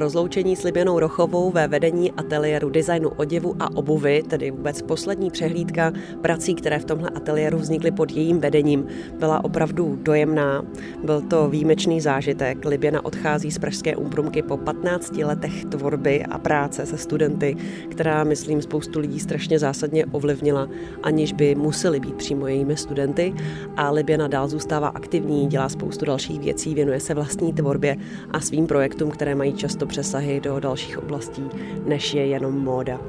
Rozloučení 0.00 0.56
s 0.56 0.62
Liběnou 0.62 0.98
Rochovou 0.98 1.50
ve 1.50 1.68
vedení 1.68 2.12
ateliéru 2.12 2.70
designu 2.70 3.08
oděvu 3.08 3.56
a 3.60 3.76
obuvy, 3.76 4.22
tedy 4.28 4.50
vůbec 4.50 4.82
poslední 4.82 5.30
přehlídka 5.30 5.92
prací, 6.22 6.54
které 6.54 6.78
v 6.78 6.84
tomhle 6.84 7.10
ateliéru 7.14 7.58
vznikly 7.58 7.90
pod 7.90 8.10
jejím 8.10 8.40
vedením, 8.40 8.86
byla 9.18 9.44
opravdu 9.44 9.98
dojemná. 10.02 10.64
Byl 11.04 11.20
to 11.20 11.48
výjimečný 11.48 12.00
zážitek. 12.00 12.64
Liběna 12.64 13.04
odchází 13.04 13.50
z 13.50 13.58
Pražské 13.58 13.96
úmprumky 13.96 14.42
po 14.42 14.56
15 14.56 15.16
letech 15.16 15.64
tvorby 15.64 16.24
a 16.24 16.38
práce 16.38 16.86
se 16.86 16.98
studenty, 16.98 17.56
která, 17.88 18.24
myslím, 18.24 18.62
spoustu 18.62 19.00
lidí 19.00 19.20
strašně 19.20 19.58
zásadně 19.58 20.06
ovlivnila, 20.06 20.68
aniž 21.02 21.32
by 21.32 21.54
museli 21.54 22.00
být 22.00 22.14
přímo 22.14 22.46
jejími 22.46 22.76
studenty. 22.76 23.34
A 23.76 23.90
Liběna 23.90 24.28
dál 24.28 24.48
zůstává 24.48 24.88
aktivní, 24.88 25.46
dělá 25.46 25.68
spoustu 25.68 26.04
dalších 26.04 26.40
věcí, 26.40 26.74
věnuje 26.74 27.00
se 27.00 27.14
vlastní 27.14 27.52
tvorbě 27.52 27.96
a 28.30 28.40
svým 28.40 28.66
projektům, 28.66 29.10
které 29.10 29.34
mají 29.34 29.52
často 29.52 29.89
přesahy 29.90 30.40
do 30.40 30.60
dalších 30.60 30.98
oblastí, 30.98 31.50
než 31.84 32.14
je 32.14 32.26
jenom 32.26 32.58
móda. 32.58 33.00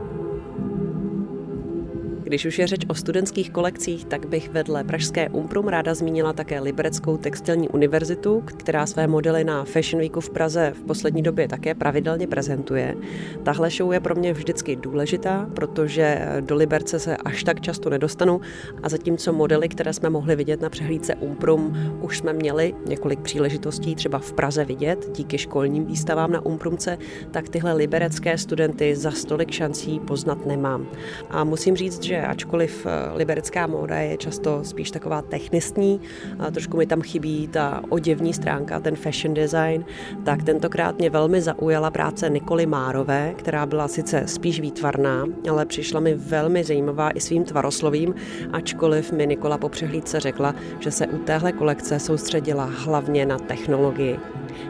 Když 2.31 2.45
už 2.45 2.59
je 2.59 2.67
řeč 2.67 2.85
o 2.87 2.95
studentských 2.95 3.51
kolekcích, 3.51 4.05
tak 4.05 4.25
bych 4.25 4.49
vedle 4.49 4.83
Pražské 4.83 5.29
Umprum 5.29 5.67
ráda 5.67 5.93
zmínila 5.93 6.33
také 6.33 6.59
Libereckou 6.59 7.17
textilní 7.17 7.69
univerzitu, 7.69 8.43
která 8.45 8.85
své 8.85 9.07
modely 9.07 9.43
na 9.43 9.63
Fashion 9.63 9.99
Weeku 10.01 10.21
v 10.21 10.29
Praze 10.29 10.73
v 10.75 10.83
poslední 10.83 11.21
době 11.21 11.47
také 11.47 11.75
pravidelně 11.75 12.27
prezentuje. 12.27 12.95
Tahle 13.43 13.69
show 13.69 13.93
je 13.93 13.99
pro 13.99 14.15
mě 14.15 14.33
vždycky 14.33 14.75
důležitá, 14.75 15.49
protože 15.53 16.27
do 16.39 16.55
Liberce 16.55 16.99
se 16.99 17.17
až 17.17 17.43
tak 17.43 17.61
často 17.61 17.89
nedostanu 17.89 18.41
a 18.83 18.89
zatímco 18.89 19.33
modely, 19.33 19.69
které 19.69 19.93
jsme 19.93 20.09
mohli 20.09 20.35
vidět 20.35 20.61
na 20.61 20.69
přehlídce 20.69 21.15
Umprum, 21.15 21.73
už 22.01 22.17
jsme 22.17 22.33
měli 22.33 22.73
několik 22.85 23.19
příležitostí 23.19 23.95
třeba 23.95 24.19
v 24.19 24.33
Praze 24.33 24.65
vidět 24.65 25.09
díky 25.15 25.37
školním 25.37 25.85
výstavám 25.85 26.31
na 26.31 26.45
Umprumce, 26.45 26.97
tak 27.31 27.49
tyhle 27.49 27.73
liberecké 27.73 28.37
studenty 28.37 28.95
za 28.95 29.11
stolik 29.11 29.51
šancí 29.51 29.99
poznat 29.99 30.45
nemám. 30.45 30.87
A 31.29 31.43
musím 31.43 31.75
říct, 31.75 32.03
že 32.03 32.20
ačkoliv 32.27 32.85
eh, 32.85 33.17
liberická 33.17 33.67
móda 33.67 33.97
je 33.97 34.17
často 34.17 34.63
spíš 34.63 34.91
taková 34.91 35.21
technistní, 35.21 36.01
a 36.39 36.51
trošku 36.51 36.77
mi 36.77 36.85
tam 36.85 37.01
chybí 37.01 37.47
ta 37.47 37.81
oděvní 37.89 38.33
stránka, 38.33 38.79
ten 38.79 38.95
fashion 38.95 39.33
design, 39.33 39.85
tak 40.23 40.43
tentokrát 40.43 40.97
mě 40.97 41.09
velmi 41.09 41.41
zaujala 41.41 41.91
práce 41.91 42.29
Nikoly 42.29 42.65
Márové, 42.65 43.33
která 43.37 43.65
byla 43.65 43.87
sice 43.87 44.23
spíš 44.25 44.59
výtvarná, 44.59 45.25
ale 45.49 45.65
přišla 45.65 45.99
mi 45.99 46.13
velmi 46.13 46.63
zajímavá 46.63 47.11
i 47.11 47.19
svým 47.19 47.43
tvaroslovím, 47.43 48.15
ačkoliv 48.51 49.11
mi 49.11 49.27
Nikola 49.27 49.57
po 49.57 49.69
přehlídce 49.69 50.19
řekla, 50.19 50.55
že 50.79 50.91
se 50.91 51.07
u 51.07 51.17
téhle 51.17 51.51
kolekce 51.51 51.99
soustředila 51.99 52.65
hlavně 52.65 53.25
na 53.25 53.39
technologii. 53.39 54.19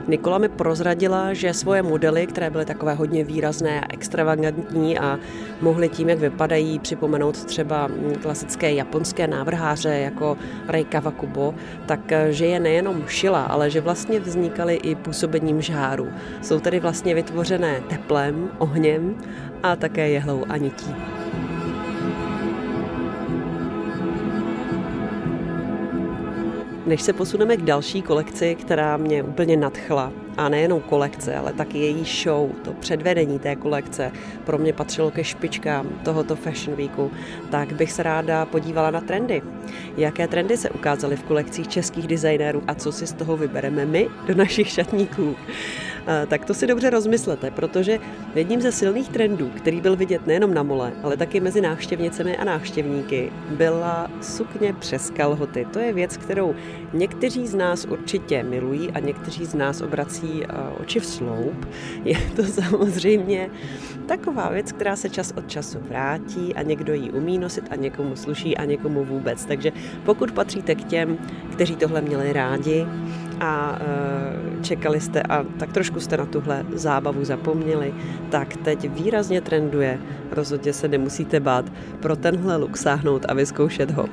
Nikola 0.07 0.37
mi 0.37 0.49
prozradila, 0.49 1.33
že 1.33 1.53
svoje 1.53 1.81
modely, 1.81 2.27
které 2.27 2.49
byly 2.49 2.65
takové 2.65 2.93
hodně 2.93 3.23
výrazné 3.23 3.81
a 3.81 3.93
extravagantní 3.93 4.99
a 4.99 5.19
mohly 5.61 5.89
tím, 5.89 6.09
jak 6.09 6.19
vypadají, 6.19 6.79
připomenout 6.79 7.45
třeba 7.45 7.89
klasické 8.21 8.73
japonské 8.73 9.27
návrháře 9.27 9.89
jako 9.89 10.37
Rei 10.67 10.83
Kawakubo, 10.83 11.53
tak 11.85 12.11
eh, 12.11 12.33
že 12.33 12.45
je 12.45 12.59
nejenom 12.59 13.03
šila, 13.07 13.43
ale 13.43 13.69
že 13.69 13.81
vlastně 13.81 14.19
vznikaly 14.19 14.75
i 14.75 14.95
působením 14.95 15.61
žáru. 15.61 16.07
Jsou 16.41 16.59
tedy 16.59 16.79
vlastně 16.79 17.15
vytvořené 17.15 17.81
teplem, 17.89 18.49
ohněm 18.57 19.15
a 19.63 19.75
také 19.75 20.09
jehlou 20.09 20.45
a 20.49 20.57
nití. 20.57 21.10
Než 26.91 27.01
se 27.01 27.13
posuneme 27.13 27.57
k 27.57 27.61
další 27.61 28.01
kolekci, 28.01 28.55
která 28.55 28.97
mě 28.97 29.23
úplně 29.23 29.57
nadchla, 29.57 30.11
a 30.37 30.49
nejenom 30.49 30.81
kolekce, 30.81 31.35
ale 31.35 31.53
taky 31.53 31.77
její 31.77 32.05
show, 32.23 32.51
to 32.63 32.73
předvedení 32.73 33.39
té 33.39 33.55
kolekce 33.55 34.11
pro 34.45 34.57
mě 34.57 34.73
patřilo 34.73 35.11
ke 35.11 35.23
špičkám 35.23 35.89
tohoto 36.03 36.35
Fashion 36.35 36.77
Weeku, 36.77 37.11
tak 37.49 37.73
bych 37.73 37.91
se 37.91 38.03
ráda 38.03 38.45
podívala 38.45 38.91
na 38.91 39.01
trendy. 39.01 39.41
Jaké 39.97 40.27
trendy 40.27 40.57
se 40.57 40.69
ukázaly 40.69 41.15
v 41.15 41.23
kolekcích 41.23 41.67
českých 41.67 42.07
designérů 42.07 42.63
a 42.67 42.75
co 42.75 42.91
si 42.91 43.07
z 43.07 43.13
toho 43.13 43.37
vybereme 43.37 43.85
my 43.85 44.09
do 44.27 44.35
našich 44.35 44.69
šatníků? 44.69 45.35
Tak 46.27 46.45
to 46.45 46.53
si 46.53 46.67
dobře 46.67 46.89
rozmyslete, 46.89 47.51
protože 47.51 47.99
jedním 48.35 48.61
ze 48.61 48.71
silných 48.71 49.09
trendů, 49.09 49.49
který 49.49 49.81
byl 49.81 49.95
vidět 49.95 50.27
nejenom 50.27 50.53
na 50.53 50.63
mole, 50.63 50.91
ale 51.03 51.17
taky 51.17 51.39
mezi 51.39 51.61
návštěvnicemi 51.61 52.37
a 52.37 52.43
návštěvníky, 52.43 53.31
byla 53.49 54.11
sukně 54.21 54.73
přes 54.73 55.09
kalhoty. 55.09 55.67
To 55.73 55.79
je 55.79 55.93
věc, 55.93 56.17
kterou 56.17 56.55
někteří 56.93 57.47
z 57.47 57.55
nás 57.55 57.85
určitě 57.85 58.43
milují 58.43 58.91
a 58.91 58.99
někteří 58.99 59.45
z 59.45 59.53
nás 59.53 59.81
obrací 59.81 60.43
oči 60.79 60.99
v 60.99 61.05
sloup. 61.05 61.65
Je 62.03 62.17
to 62.35 62.43
samozřejmě 62.61 63.49
taková 64.05 64.49
věc, 64.49 64.71
která 64.71 64.95
se 64.95 65.09
čas 65.09 65.33
od 65.37 65.49
času 65.49 65.79
vrátí 65.89 66.55
a 66.55 66.61
někdo 66.61 66.93
ji 66.93 67.11
umí 67.11 67.37
nosit 67.37 67.63
a 67.69 67.75
někomu 67.75 68.15
sluší 68.15 68.57
a 68.57 68.65
někomu 68.65 69.03
vůbec. 69.03 69.45
Takže 69.45 69.71
pokud 70.05 70.31
patříte 70.31 70.75
k 70.75 70.83
těm, 70.83 71.17
kteří 71.51 71.75
tohle 71.75 72.01
měli 72.01 72.33
rádi, 72.33 72.85
a 73.41 73.77
e, 73.79 74.63
čekali 74.63 75.01
jste 75.01 75.21
a 75.21 75.45
tak 75.59 75.73
trošku 75.73 75.99
jste 75.99 76.17
na 76.17 76.25
tuhle 76.25 76.65
zábavu 76.73 77.25
zapomněli, 77.25 77.93
tak 78.29 78.57
teď 78.57 78.89
výrazně 78.89 79.41
trenduje. 79.41 79.99
Rozhodně 80.31 80.73
se 80.73 80.87
nemusíte 80.87 81.39
bát 81.39 81.65
pro 81.99 82.15
tenhle 82.15 82.57
look 82.57 82.77
sáhnout 82.77 83.25
a 83.27 83.33
vyzkoušet 83.33 83.91
ho. 83.91 84.05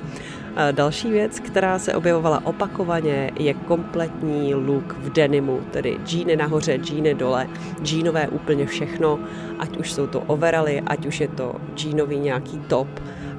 Další 0.71 1.11
věc, 1.11 1.39
která 1.39 1.79
se 1.79 1.93
objevovala 1.95 2.45
opakovaně, 2.45 3.31
je 3.39 3.53
kompletní 3.53 4.55
look 4.55 4.97
v 4.99 5.09
denimu, 5.09 5.59
tedy 5.71 5.97
džíny 6.05 6.35
nahoře, 6.35 6.77
džíny 6.77 7.13
dole, 7.13 7.47
džínové 7.83 8.27
úplně 8.27 8.65
všechno, 8.65 9.19
ať 9.59 9.77
už 9.77 9.91
jsou 9.91 10.07
to 10.07 10.19
overaly, 10.19 10.81
ať 10.87 11.05
už 11.05 11.19
je 11.19 11.27
to 11.27 11.55
džínový 11.75 12.19
nějaký 12.19 12.59
top, 12.59 12.87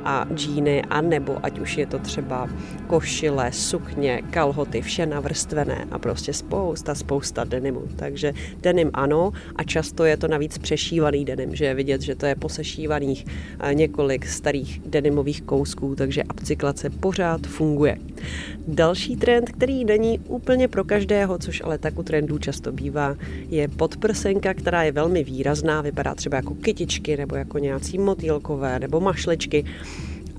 a 0.05 0.27
džíny, 0.35 0.83
a 0.83 1.01
nebo 1.01 1.39
ať 1.43 1.59
už 1.59 1.77
je 1.77 1.87
to 1.87 1.99
třeba 1.99 2.49
košile, 2.87 3.53
sukně, 3.53 4.23
kalhoty, 4.31 4.83
vše 4.83 5.07
navrstvené 5.07 5.87
a 5.91 5.99
prostě 5.99 6.33
spousta, 6.33 6.95
spousta 6.95 7.45
denimu. 7.45 7.83
Takže 7.97 8.33
denim 8.61 8.91
ano 8.95 9.33
a 9.57 9.63
často 9.63 10.05
je 10.05 10.17
to 10.17 10.29
navíc 10.29 10.59
přešívaný 10.59 11.25
denim, 11.25 11.57
že 11.57 11.65
je 11.65 11.75
vidět, 11.75 12.03
že 12.03 12.15
to 12.15 12.27
je 12.27 12.35
posešívaných 12.35 13.27
eh, 13.61 13.75
několik 13.75 14.27
starých 14.27 14.81
denimových 14.87 15.43
kousků, 15.43 15.95
takže 15.95 16.25
upcyklace 16.25 16.91
pořád 16.91 17.47
funguje. 17.47 17.99
Další 18.69 19.17
trend, 19.17 19.51
který 19.51 19.85
není 19.85 20.19
úplně 20.19 20.69
pro 20.69 20.85
každého, 20.85 21.39
což 21.39 21.63
ale 21.65 21.79
tak 21.79 21.99
u 21.99 22.03
trendů 22.03 22.39
často 22.39 22.73
bývá, 22.73 23.17
je 23.49 23.69
podprsenka, 23.69 24.55
která 24.55 24.83
je 24.83 24.93
velmi 24.93 25.25
výrazná, 25.25 25.81
vypadá 25.81 26.15
třeba 26.15 26.37
jako 26.37 26.55
kytičky 26.55 27.17
nebo 27.17 27.37
jako 27.37 27.59
nějací 27.59 27.99
motýlkové 27.99 28.79
nebo 28.79 29.01
mašličky 29.01 29.65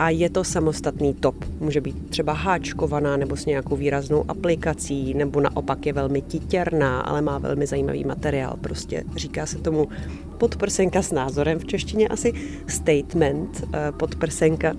a 0.01 0.09
je 0.09 0.29
to 0.29 0.43
samostatný 0.43 1.13
top. 1.13 1.35
Může 1.59 1.81
být 1.81 2.09
třeba 2.09 2.33
háčkovaná 2.33 3.17
nebo 3.17 3.35
s 3.35 3.45
nějakou 3.45 3.75
výraznou 3.75 4.25
aplikací, 4.27 5.13
nebo 5.13 5.41
naopak 5.41 5.85
je 5.85 5.93
velmi 5.93 6.21
titěrná, 6.21 7.01
ale 7.01 7.21
má 7.21 7.37
velmi 7.37 7.67
zajímavý 7.67 8.03
materiál. 8.03 8.57
Prostě 8.61 9.03
říká 9.15 9.45
se 9.45 9.57
tomu 9.57 9.87
podprsenka 10.37 11.01
s 11.01 11.11
názorem, 11.11 11.59
v 11.59 11.65
češtině 11.65 12.07
asi 12.07 12.33
statement 12.67 13.63
eh, 13.73 13.91
podprsenka. 13.91 14.73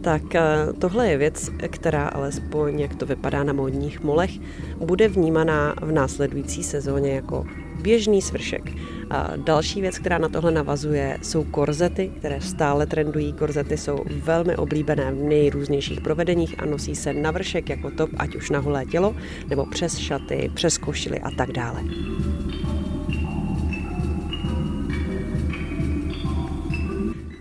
Tak 0.00 0.34
eh, 0.34 0.42
tohle 0.78 1.08
je 1.08 1.16
věc, 1.16 1.50
která 1.70 2.08
alespoň, 2.08 2.80
jak 2.80 2.94
to 2.94 3.06
vypadá 3.06 3.44
na 3.44 3.52
módních 3.52 4.02
molech, 4.02 4.30
bude 4.76 5.08
vnímaná 5.08 5.74
v 5.82 5.92
následující 5.92 6.62
sezóně 6.62 7.10
jako 7.14 7.44
běžný 7.82 8.22
svršek. 8.22 8.72
A 9.10 9.30
další 9.36 9.80
věc, 9.80 9.98
která 9.98 10.18
na 10.18 10.28
tohle 10.28 10.50
navazuje, 10.50 11.18
jsou 11.22 11.44
korzety, 11.44 12.12
které 12.18 12.40
stále 12.40 12.86
trendují. 12.86 13.32
Korzety 13.32 13.76
jsou 13.76 14.04
velmi 14.24 14.56
oblíbené 14.56 15.12
v 15.12 15.14
nejrůznějších 15.14 16.00
provedeních 16.00 16.62
a 16.62 16.66
nosí 16.66 16.96
se 16.96 17.12
na 17.12 17.30
vršek 17.30 17.68
jako 17.68 17.90
top, 17.90 18.10
ať 18.16 18.36
už 18.36 18.50
na 18.50 18.58
holé 18.58 18.86
tělo, 18.86 19.16
nebo 19.48 19.66
přes 19.66 19.98
šaty, 19.98 20.50
přes 20.54 20.78
košily 20.78 21.20
a 21.20 21.30
tak 21.30 21.52
dále. 21.52 21.82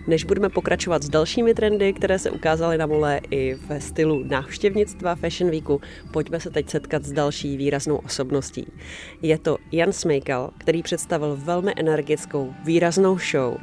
Než 0.10 0.24
budeme 0.24 0.50
pokračovat 0.50 1.04
s 1.04 1.10
dalšími 1.10 1.54
trendy, 1.54 1.94
které 1.94 2.20
se 2.20 2.32
ukázaly 2.32 2.78
na 2.78 2.86
mole 2.86 3.22
i 3.32 3.56
ve 3.56 3.82
stylu 3.82 4.24
návštěvnictva 4.24 5.16
Fashion 5.16 5.52
Weeku, 5.52 5.82
pojďme 6.12 6.40
se 6.40 6.50
teď 6.50 6.70
setkat 6.70 7.04
s 7.04 7.12
další 7.12 7.58
výraznou 7.58 7.96
osobností. 7.96 8.68
Je 9.22 9.38
to 9.38 9.58
Jan 9.72 9.94
Smejkal, 9.94 10.52
který 10.58 10.84
představil 10.84 11.40
velmi 11.44 11.74
energickou, 11.78 12.54
výraznou 12.66 13.18
show, 13.32 13.58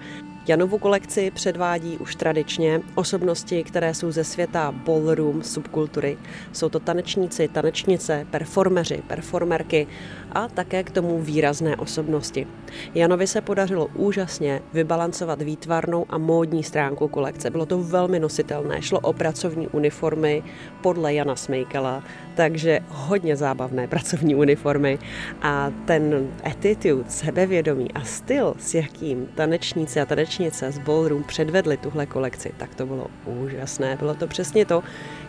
Janovu 0.49 0.79
kolekci 0.79 1.31
předvádí 1.31 1.99
už 1.99 2.15
tradičně 2.17 2.81
osobnosti, 2.95 3.65
které 3.65 3.95
jsou 3.95 4.11
ze 4.11 4.25
světa 4.25 4.73
ballroom 4.73 5.43
subkultury. 5.43 6.19
Jsou 6.53 6.69
to 6.69 6.81
tanečníci, 6.81 7.49
tanečnice, 7.49 8.26
performeři, 8.31 9.03
performerky 9.07 9.87
a 10.33 10.49
také 10.49 10.85
k 10.85 10.91
tomu 10.91 11.21
výrazné 11.21 11.76
osobnosti. 11.76 12.47
Janovi 12.95 13.26
se 13.26 13.41
podařilo 13.41 13.88
úžasně 13.95 14.62
vybalancovat 14.73 15.43
výtvarnou 15.43 16.07
a 16.09 16.19
módní 16.19 16.62
stránku 16.62 17.09
kolekce. 17.09 17.50
Bylo 17.50 17.67
to 17.67 17.83
velmi 17.83 18.21
nositelné, 18.21 18.83
šlo 18.83 19.00
o 19.00 19.12
pracovní 19.12 19.69
uniformy 19.69 20.43
podle 20.83 21.15
Jana 21.15 21.37
Smejkala, 21.37 22.03
takže 22.35 22.81
hodně 22.88 23.37
zábavné 23.37 23.88
pracovní 23.88 24.35
uniformy 24.35 24.99
a 25.43 25.73
ten 25.85 26.31
attitude, 26.45 27.11
sebevědomí 27.11 27.93
a 27.93 28.05
styl, 28.05 28.55
s 28.59 28.75
jakým 28.75 29.26
tanečníci 29.35 30.00
a 30.00 30.07
tanečnice 30.37 30.73
z 30.73 30.78
Ballroom 30.78 31.25
předvedli 31.25 31.76
tuhle 31.76 32.07
kolekci, 32.07 32.52
tak 32.57 32.75
to 32.75 32.87
bylo 32.87 33.07
úžasné. 33.25 33.97
Bylo 33.97 34.14
to 34.14 34.26
přesně 34.26 34.66
to, 34.66 34.83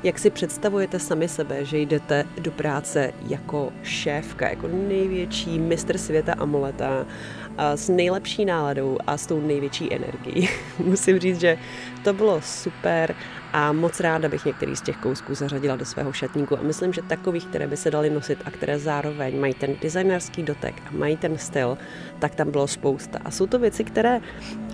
jak 0.04 0.20
si 0.20 0.30
představujete 0.30 1.00
sami 1.00 1.28
sebe, 1.28 1.66
že 1.66 1.78
jdete 1.78 2.26
do 2.40 2.52
práce 2.52 3.14
jako 3.28 3.74
šéfka, 3.84 4.50
jako 4.50 4.68
největší 4.68 5.60
mistr 5.60 5.98
světa 5.98 6.34
amuleta 6.34 7.06
s 7.58 7.90
nejlepší 7.90 8.46
náladou 8.46 8.98
a 9.08 9.18
s 9.18 9.28
tou 9.28 9.42
největší 9.42 9.94
energií. 9.94 10.50
Musím 10.80 11.20
říct, 11.20 11.40
že 11.40 11.58
to 12.04 12.14
bylo 12.14 12.42
super 12.42 13.16
a 13.54 13.72
moc 13.72 14.00
ráda 14.00 14.30
bych 14.30 14.46
některý 14.46 14.76
z 14.76 14.82
těch 14.82 14.98
kousků 14.98 15.36
zařadila 15.36 15.76
do 15.76 15.86
svého 15.86 16.14
šatníku 16.14 16.60
a 16.60 16.62
myslím, 16.62 16.94
že 16.94 17.02
takových, 17.02 17.46
které 17.46 17.68
by 17.68 17.78
se 17.78 17.92
daly 17.92 18.10
nosit 18.10 18.40
a 18.46 18.52
které 18.52 18.80
zároveň 18.80 19.40
mají 19.40 19.54
ten 19.54 19.76
designerský 19.82 20.44
dotek 20.44 20.82
a 20.88 20.92
mají 20.92 21.18
ten 21.18 21.38
styl, 21.38 21.78
tak 22.20 22.36
tam 22.36 22.52
bylo 22.52 22.68
spousta. 22.68 23.20
A 23.26 23.32
jsou 23.32 23.48
to 23.48 23.60
věci, 23.60 23.84
které, 23.84 24.20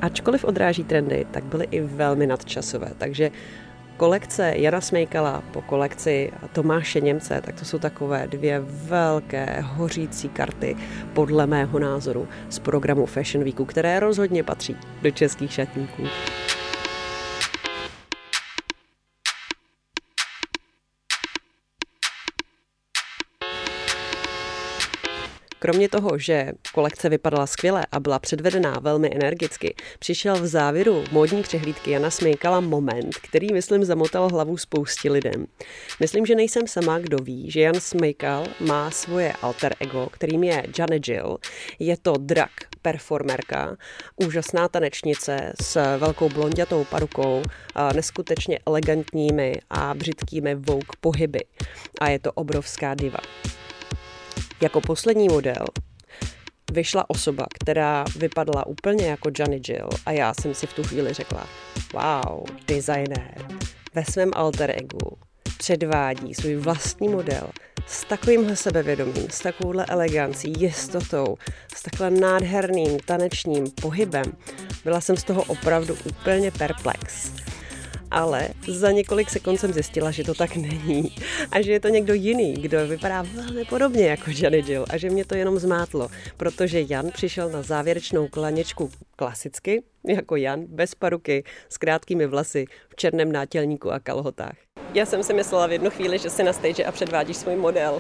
ačkoliv 0.02 0.44
odráží 0.44 0.84
trendy, 0.84 1.26
tak 1.32 1.44
byly 1.44 1.68
i 1.72 1.82
velmi 1.82 2.28
nadčasové. 2.28 2.92
Takže 2.98 3.32
kolekce 3.98 4.54
Jana 4.56 4.82
Smejkala 4.82 5.44
po 5.52 5.62
kolekci 5.62 6.32
Tomáše 6.52 7.02
Němce, 7.02 7.42
tak 7.46 7.60
to 7.60 7.66
jsou 7.66 7.80
takové 7.80 8.28
dvě 8.28 8.60
velké 8.66 9.62
hořící 9.62 10.30
karty 10.30 10.76
podle 11.14 11.48
mého 11.48 11.80
názoru 11.80 12.28
z 12.50 12.60
programu 12.60 13.06
Fashion 13.06 13.44
Weeku, 13.44 13.66
které 13.66 14.00
rozhodně 14.00 14.44
patří 14.44 14.76
do 15.02 15.12
českých 15.12 15.54
šatníků. 15.54 16.04
Kromě 25.64 25.90
toho, 25.90 26.18
že 26.18 26.52
kolekce 26.74 27.10
vypadala 27.10 27.48
skvěle 27.48 27.86
a 27.92 28.00
byla 28.00 28.20
předvedená 28.20 28.80
velmi 28.82 29.10
energicky, 29.16 29.76
přišel 30.00 30.36
v 30.36 30.48
závěru 30.48 31.04
módní 31.12 31.44
přehlídky 31.44 31.92
Jana 31.92 32.10
Smejkala 32.10 32.60
moment, 32.60 33.16
který, 33.16 33.54
myslím, 33.54 33.84
zamotal 33.84 34.30
hlavu 34.30 34.58
spoustě 34.58 35.12
lidem. 35.12 35.46
Myslím, 36.00 36.26
že 36.26 36.36
nejsem 36.36 36.68
sama, 36.68 37.00
kdo 37.00 37.18
ví, 37.18 37.52
že 37.52 37.62
Jan 37.62 37.80
Smejkal 37.80 38.46
má 38.60 38.92
svoje 38.92 39.34
alter 39.42 39.76
ego, 39.80 40.08
kterým 40.12 40.44
je 40.44 40.64
Janet 40.80 41.08
Jill. 41.08 41.38
Je 41.80 41.98
to 41.98 42.14
drag 42.18 42.52
performerka, 42.82 43.78
úžasná 44.16 44.68
tanečnice 44.68 45.54
s 45.62 45.98
velkou 45.98 46.30
blondětou 46.30 46.84
parukou, 46.84 47.42
neskutečně 47.96 48.60
elegantními 48.66 49.56
a 49.70 49.94
břitkými 49.94 50.56
vouk 50.56 50.96
pohyby. 51.02 51.40
A 52.02 52.10
je 52.10 52.20
to 52.20 52.32
obrovská 52.32 52.96
diva. 52.96 53.20
Jako 54.64 54.82
poslední 54.82 55.28
model 55.28 55.66
vyšla 56.72 57.10
osoba, 57.10 57.46
která 57.60 58.06
vypadala 58.18 58.68
úplně 58.68 59.08
jako 59.08 59.30
Johnny 59.38 59.62
Jill 59.68 59.90
a 60.06 60.12
já 60.12 60.34
jsem 60.34 60.54
si 60.54 60.68
v 60.68 60.74
tu 60.74 60.84
chvíli 60.84 61.14
řekla, 61.14 61.48
wow, 61.94 62.44
designér 62.68 63.48
ve 63.94 64.06
svém 64.06 64.32
alter 64.34 64.72
egu 64.72 65.18
předvádí 65.58 66.34
svůj 66.34 66.56
vlastní 66.56 67.08
model 67.08 67.50
s 67.88 68.06
takovýmhle 68.06 68.56
sebevědomím, 68.56 69.30
s 69.30 69.40
takovouhle 69.40 69.86
elegancí, 69.86 70.54
jistotou, 70.58 71.38
s 71.76 71.84
takhle 71.84 72.10
nádherným 72.10 73.00
tanečním 73.00 73.72
pohybem. 73.82 74.26
Byla 74.84 75.02
jsem 75.02 75.18
z 75.18 75.24
toho 75.24 75.44
opravdu 75.44 75.98
úplně 76.06 76.52
perplex 76.52 77.32
ale 78.14 78.50
za 78.68 78.92
několik 78.92 79.30
sekund 79.30 79.58
jsem 79.58 79.74
zjistila, 79.74 80.12
že 80.12 80.24
to 80.24 80.34
tak 80.34 80.56
není 80.56 81.16
a 81.52 81.62
že 81.62 81.72
je 81.72 81.80
to 81.80 81.88
někdo 81.88 82.14
jiný, 82.14 82.54
kdo 82.54 82.88
vypadá 82.88 83.22
velmi 83.22 83.66
podobně 83.66 84.08
jako 84.08 84.32
Janet 84.36 84.70
Jill 84.70 84.86
a 84.90 84.98
že 84.98 85.10
mě 85.10 85.26
to 85.26 85.36
jenom 85.36 85.60
zmátlo, 85.60 86.10
protože 86.38 86.84
Jan 86.90 87.12
přišel 87.12 87.50
na 87.50 87.62
závěrečnou 87.62 88.28
klaněčku 88.28 88.92
klasicky, 89.16 89.84
jako 90.08 90.36
Jan, 90.36 90.66
bez 90.68 90.96
paruky, 90.96 91.44
s 91.70 91.78
krátkými 91.78 92.28
vlasy, 92.28 92.66
v 92.90 92.96
černém 92.96 93.32
nátělníku 93.32 93.92
a 93.92 94.00
kalhotách. 94.00 94.56
Já 94.94 95.06
jsem 95.06 95.24
si 95.24 95.34
myslela 95.34 95.68
v 95.68 95.72
jednu 95.72 95.90
chvíli, 95.90 96.18
že 96.18 96.30
jsi 96.30 96.44
na 96.44 96.54
stage 96.54 96.86
a 96.86 96.92
předvádíš 96.92 97.38
svůj 97.38 97.56
model. 97.56 98.00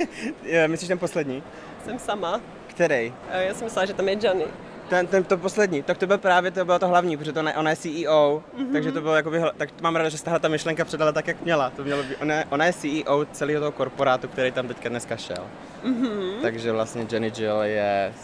Myslíš 0.66 0.88
ten 0.88 0.98
poslední? 0.98 1.42
Jsem 1.84 1.98
sama. 1.98 2.40
Který? 2.66 3.14
Já 3.46 3.54
jsem 3.54 3.64
myslela, 3.64 3.86
že 3.86 3.94
tam 3.94 4.08
je 4.08 4.16
Johnny. 4.22 4.44
Ten, 4.88 5.06
ten, 5.06 5.24
to 5.24 5.38
poslední, 5.38 5.82
tak 5.82 5.98
to 5.98 6.06
byl 6.06 6.18
právě 6.18 6.50
to 6.50 6.64
bylo 6.64 6.78
to 6.78 6.88
hlavní, 6.88 7.16
protože 7.16 7.32
to 7.32 7.42
ne, 7.42 7.56
ona 7.56 7.70
je 7.70 7.76
CEO, 7.76 8.42
mm-hmm. 8.58 8.72
takže 8.72 8.92
to 8.92 9.00
bylo 9.00 9.14
jakoby, 9.14 9.42
tak 9.56 9.80
mám 9.80 9.96
ráda, 9.96 10.08
že 10.08 10.18
se 10.18 10.24
tahle 10.24 10.40
ta 10.40 10.48
myšlenka 10.48 10.84
předala 10.84 11.12
tak, 11.12 11.28
jak 11.28 11.42
měla. 11.42 11.70
To 11.70 11.84
mělo 11.84 12.02
být, 12.02 12.16
ona, 12.22 12.34
ona 12.50 12.64
je 12.64 12.72
CEO 12.72 13.24
celého 13.32 13.60
toho 13.60 13.72
korporátu, 13.72 14.28
který 14.28 14.52
tam 14.52 14.68
teďka 14.68 14.88
dneska 14.88 15.16
šel. 15.16 15.46
Mm-hmm. 15.84 16.40
Takže 16.42 16.72
vlastně 16.72 17.06
Jenny 17.12 17.32
Jill 17.36 17.62
je 17.62 18.14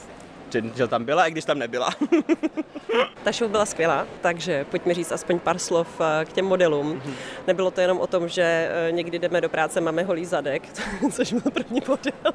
Jenny 0.54 0.72
Jill 0.76 0.88
tam 0.88 1.04
byla, 1.04 1.26
i 1.26 1.30
když 1.30 1.44
tam 1.44 1.58
nebyla. 1.58 1.90
Ta 3.24 3.32
show 3.32 3.50
byla 3.50 3.66
skvělá, 3.66 4.06
takže 4.20 4.64
pojďme 4.64 4.94
říct 4.94 5.12
aspoň 5.12 5.38
pár 5.38 5.58
slov 5.58 6.00
eh, 6.00 6.24
k 6.24 6.32
těm 6.32 6.44
modelům. 6.44 6.92
Mm-hmm. 6.92 7.12
Nebylo 7.46 7.70
to 7.70 7.80
jenom 7.80 8.00
o 8.00 8.06
tom, 8.06 8.28
že 8.28 8.42
eh, 8.42 8.92
někdy 8.92 9.18
jdeme 9.18 9.40
do 9.40 9.48
práce, 9.48 9.80
máme 9.80 10.02
holý 10.02 10.24
zadek, 10.24 10.62
což 11.12 11.32
byl 11.32 11.52
první 11.52 11.82
model. 11.88 12.32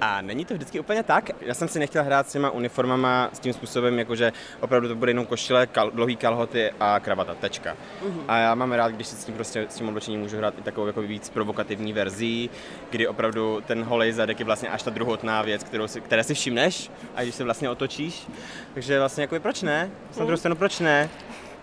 A 0.00 0.20
není 0.20 0.44
to 0.44 0.54
vždycky 0.54 0.80
úplně 0.80 1.02
tak. 1.02 1.30
Já 1.40 1.54
jsem 1.54 1.68
si 1.68 1.78
nechtěl 1.78 2.04
hrát 2.04 2.28
s 2.28 2.32
těma 2.32 2.50
uniformama 2.50 3.30
s 3.32 3.38
tím 3.38 3.52
způsobem, 3.52 3.98
jakože 3.98 4.32
opravdu 4.60 4.88
to 4.88 4.94
bude 4.94 5.10
jenom 5.10 5.26
košile, 5.26 5.66
kal, 5.66 5.90
dlouhý 5.90 6.16
kalhoty 6.16 6.70
a 6.80 7.00
kravata, 7.00 7.34
tečka. 7.34 7.76
Uh-huh. 8.04 8.24
A 8.28 8.38
já 8.38 8.54
mám 8.54 8.72
rád, 8.72 8.92
když 8.92 9.06
si 9.06 9.16
s 9.16 9.24
tím 9.24 9.34
prostě 9.34 9.66
s 9.68 9.74
tím 9.74 9.88
oblečením 9.88 10.20
můžu 10.20 10.36
hrát 10.36 10.58
i 10.58 10.62
takovou 10.62 10.86
jako 10.86 11.02
víc 11.02 11.30
provokativní 11.30 11.92
verzí, 11.92 12.50
kdy 12.90 13.08
opravdu 13.08 13.62
ten 13.66 13.84
holej 13.84 14.12
zadek 14.12 14.38
je 14.38 14.44
vlastně 14.44 14.68
až 14.68 14.82
ta 14.82 14.90
druhotná 14.90 15.42
věc, 15.42 15.64
kterou 15.64 15.88
si, 15.88 16.00
které 16.00 16.24
si 16.24 16.34
všimneš 16.34 16.90
a 17.16 17.22
když 17.22 17.34
se 17.34 17.44
vlastně 17.44 17.70
otočíš. 17.70 18.26
Takže 18.74 18.98
vlastně 18.98 19.22
jako 19.22 19.40
proč 19.40 19.62
ne? 19.62 19.90
Na 20.18 20.24
druhou 20.24 20.36
stranu 20.36 20.56
proč 20.56 20.80
ne? 20.80 21.08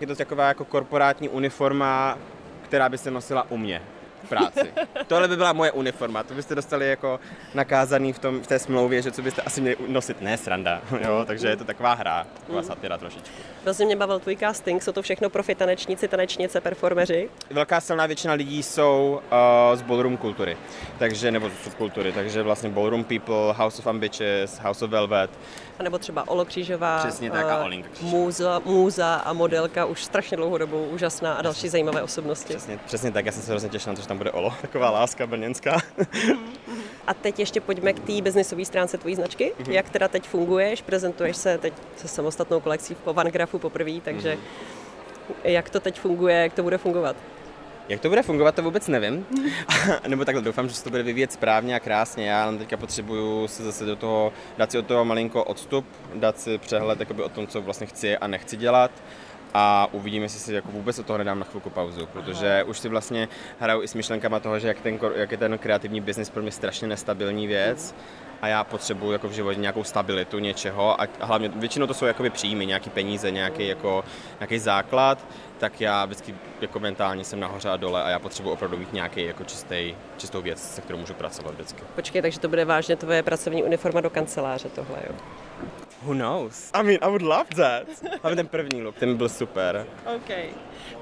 Je 0.00 0.06
to 0.06 0.16
taková 0.16 0.48
jako 0.48 0.64
korporátní 0.64 1.28
uniforma, 1.28 2.18
která 2.62 2.88
by 2.88 2.98
se 2.98 3.10
nosila 3.10 3.50
u 3.50 3.56
mě 3.56 3.82
práci. 4.28 4.72
Tohle 5.06 5.28
by 5.28 5.36
byla 5.36 5.52
moje 5.52 5.72
uniforma, 5.72 6.22
to 6.22 6.34
byste 6.34 6.54
dostali 6.54 6.88
jako 6.88 7.20
nakázaný 7.54 8.12
v, 8.12 8.18
tom, 8.18 8.40
v 8.40 8.46
té 8.46 8.58
smlouvě, 8.58 9.02
že 9.02 9.12
co 9.12 9.22
byste 9.22 9.42
asi 9.42 9.60
měli 9.60 9.76
nosit, 9.88 10.20
ne 10.20 10.38
sranda, 10.38 10.80
jo, 11.04 11.24
takže 11.26 11.48
je 11.48 11.56
to 11.56 11.64
taková 11.64 11.94
hra, 11.94 12.26
taková 12.40 12.60
mm. 12.60 12.66
satira 12.66 12.98
trošičku. 12.98 13.34
Vlastně 13.64 13.86
mě 13.86 13.96
bavil 13.96 14.20
tvůj 14.20 14.36
casting, 14.36 14.82
jsou 14.82 14.92
to 14.92 15.02
všechno 15.02 15.30
profi 15.30 15.54
tanečníci, 15.54 16.08
tanečnice, 16.08 16.60
performeři? 16.60 17.30
Velká 17.50 17.80
silná 17.80 18.06
většina 18.06 18.34
lidí 18.34 18.62
jsou 18.62 19.20
uh, 19.72 19.78
z 19.78 19.82
ballroom 19.82 20.16
kultury, 20.16 20.56
takže, 20.98 21.30
nebo 21.30 21.50
z 21.50 21.52
subkultury, 21.64 22.12
takže 22.12 22.42
vlastně 22.42 22.68
ballroom 22.68 23.04
people, 23.04 23.52
House 23.52 23.78
of 23.78 23.86
Ambitious, 23.86 24.58
House 24.58 24.84
of 24.84 24.90
Velvet, 24.90 25.30
a 25.78 25.82
nebo 25.82 25.98
třeba 25.98 26.28
Olo 26.28 26.44
Křížová, 26.44 26.98
Přesně 26.98 27.30
tak, 27.30 27.46
a 27.46 27.64
Olinka 27.64 27.88
Můza, 28.00 28.62
můza 28.64 29.14
a 29.14 29.32
modelka 29.32 29.84
už 29.84 30.04
strašně 30.04 30.36
dlouhou 30.36 30.58
dobu, 30.58 30.84
úžasná 30.84 31.34
a 31.34 31.42
další 31.42 31.68
zajímavé 31.68 32.02
osobnosti. 32.02 32.54
Přesně, 32.54 32.78
přesně 32.86 33.12
tak, 33.12 33.26
já 33.26 33.32
jsem 33.32 33.42
se 33.42 33.50
hrozně 33.50 33.68
těšil 33.68 33.92
na 33.92 33.94
to, 33.94 34.02
že 34.02 34.07
tam 34.08 34.18
bude 34.18 34.30
Olo, 34.30 34.54
taková 34.62 34.90
láska 34.90 35.26
brněnská. 35.26 35.78
A 37.06 37.14
teď 37.14 37.38
ještě 37.38 37.60
pojďme 37.60 37.92
k 37.92 38.00
té 38.00 38.22
biznisové 38.22 38.64
stránce 38.64 38.98
tvojí 38.98 39.14
značky. 39.14 39.52
Mm-hmm. 39.58 39.70
Jak 39.70 39.90
teda 39.90 40.08
teď 40.08 40.28
funguješ? 40.28 40.82
Prezentuješ 40.82 41.36
se 41.36 41.58
teď 41.58 41.72
se 41.96 42.08
samostatnou 42.08 42.60
kolekcí 42.60 42.94
v 42.94 43.12
Vangrafu 43.12 43.58
poprvé, 43.58 44.00
takže 44.04 44.34
mm-hmm. 44.34 45.34
jak 45.44 45.70
to 45.70 45.80
teď 45.80 46.00
funguje, 46.00 46.36
jak 46.36 46.52
to 46.52 46.62
bude 46.62 46.78
fungovat? 46.78 47.16
Jak 47.88 48.00
to 48.00 48.08
bude 48.08 48.22
fungovat, 48.22 48.54
to 48.54 48.62
vůbec 48.62 48.88
nevím. 48.88 49.26
Nebo 50.08 50.24
takhle 50.24 50.42
doufám, 50.42 50.68
že 50.68 50.74
se 50.74 50.84
to 50.84 50.90
bude 50.90 51.02
vyvíjet 51.02 51.32
správně 51.32 51.76
a 51.76 51.80
krásně. 51.80 52.30
Já 52.30 52.52
teďka 52.58 52.76
potřebuju 52.76 53.48
se 53.48 53.64
zase 53.64 53.84
do 53.84 53.96
toho, 53.96 54.32
dát 54.58 54.70
si 54.70 54.78
od 54.78 54.86
toho 54.86 55.04
malinko 55.04 55.44
odstup, 55.44 55.86
dát 56.14 56.40
si 56.40 56.58
přehled 56.58 57.00
jakoby, 57.00 57.22
o 57.22 57.28
tom, 57.28 57.46
co 57.46 57.62
vlastně 57.62 57.86
chci 57.86 58.16
a 58.16 58.26
nechci 58.26 58.56
dělat 58.56 58.90
a 59.54 59.88
uvidíme, 59.92 60.24
jestli 60.24 60.40
si 60.40 60.54
jako 60.54 60.68
vůbec 60.70 60.98
od 60.98 61.06
toho 61.06 61.18
nedám 61.18 61.38
na 61.38 61.44
chvilku 61.44 61.70
pauzu, 61.70 62.06
protože 62.06 62.64
už 62.66 62.78
si 62.78 62.88
vlastně 62.88 63.28
hraju 63.60 63.82
i 63.82 63.88
s 63.88 63.94
myšlenkama 63.94 64.40
toho, 64.40 64.58
že 64.58 64.68
jak, 64.68 64.80
ten, 64.80 64.98
jak 65.14 65.30
je 65.30 65.36
ten 65.36 65.58
kreativní 65.58 66.00
biznis 66.00 66.30
pro 66.30 66.42
mě 66.42 66.52
strašně 66.52 66.88
nestabilní 66.88 67.46
věc 67.46 67.94
a 68.42 68.48
já 68.48 68.64
potřebuji 68.64 69.12
jako 69.12 69.28
v 69.28 69.32
životě 69.32 69.60
nějakou 69.60 69.84
stabilitu 69.84 70.38
něčeho 70.38 71.00
a 71.00 71.06
hlavně 71.20 71.48
většinou 71.48 71.86
to 71.86 71.94
jsou 71.94 72.04
jakoby 72.04 72.30
příjmy, 72.30 72.66
nějaké 72.66 72.90
peníze, 72.90 73.30
nějaký, 73.30 73.66
jako, 73.66 74.04
nějaký 74.40 74.58
základ, 74.58 75.26
tak 75.58 75.80
já 75.80 76.04
vždycky 76.04 76.34
jako 76.60 76.80
mentálně 76.80 77.24
jsem 77.24 77.40
nahoře 77.40 77.68
a 77.68 77.76
dole 77.76 78.02
a 78.02 78.08
já 78.08 78.18
potřebuji 78.18 78.50
opravdu 78.50 78.76
mít 78.76 78.92
nějaký 78.92 79.24
jako 79.24 79.44
čistý, 79.44 79.94
čistou 80.16 80.42
věc, 80.42 80.74
se 80.74 80.80
kterou 80.80 80.98
můžu 80.98 81.14
pracovat 81.14 81.54
vždycky. 81.54 81.82
Počkej, 81.94 82.22
takže 82.22 82.40
to 82.40 82.48
bude 82.48 82.64
vážně 82.64 82.96
tvoje 82.96 83.22
pracovní 83.22 83.62
uniforma 83.62 84.00
do 84.00 84.10
kanceláře 84.10 84.68
tohle, 84.68 84.98
jo? 85.06 85.14
Who 86.02 86.14
knows? 86.14 86.70
I 86.74 86.82
mean, 86.82 86.98
I 87.02 87.06
would 87.06 87.22
love 87.22 87.48
that. 87.56 87.86
Ale 88.22 88.36
ten 88.36 88.46
první 88.46 88.82
look, 88.82 88.96
ten 88.98 89.16
byl 89.16 89.28
super. 89.28 89.86
OK. 90.16 90.30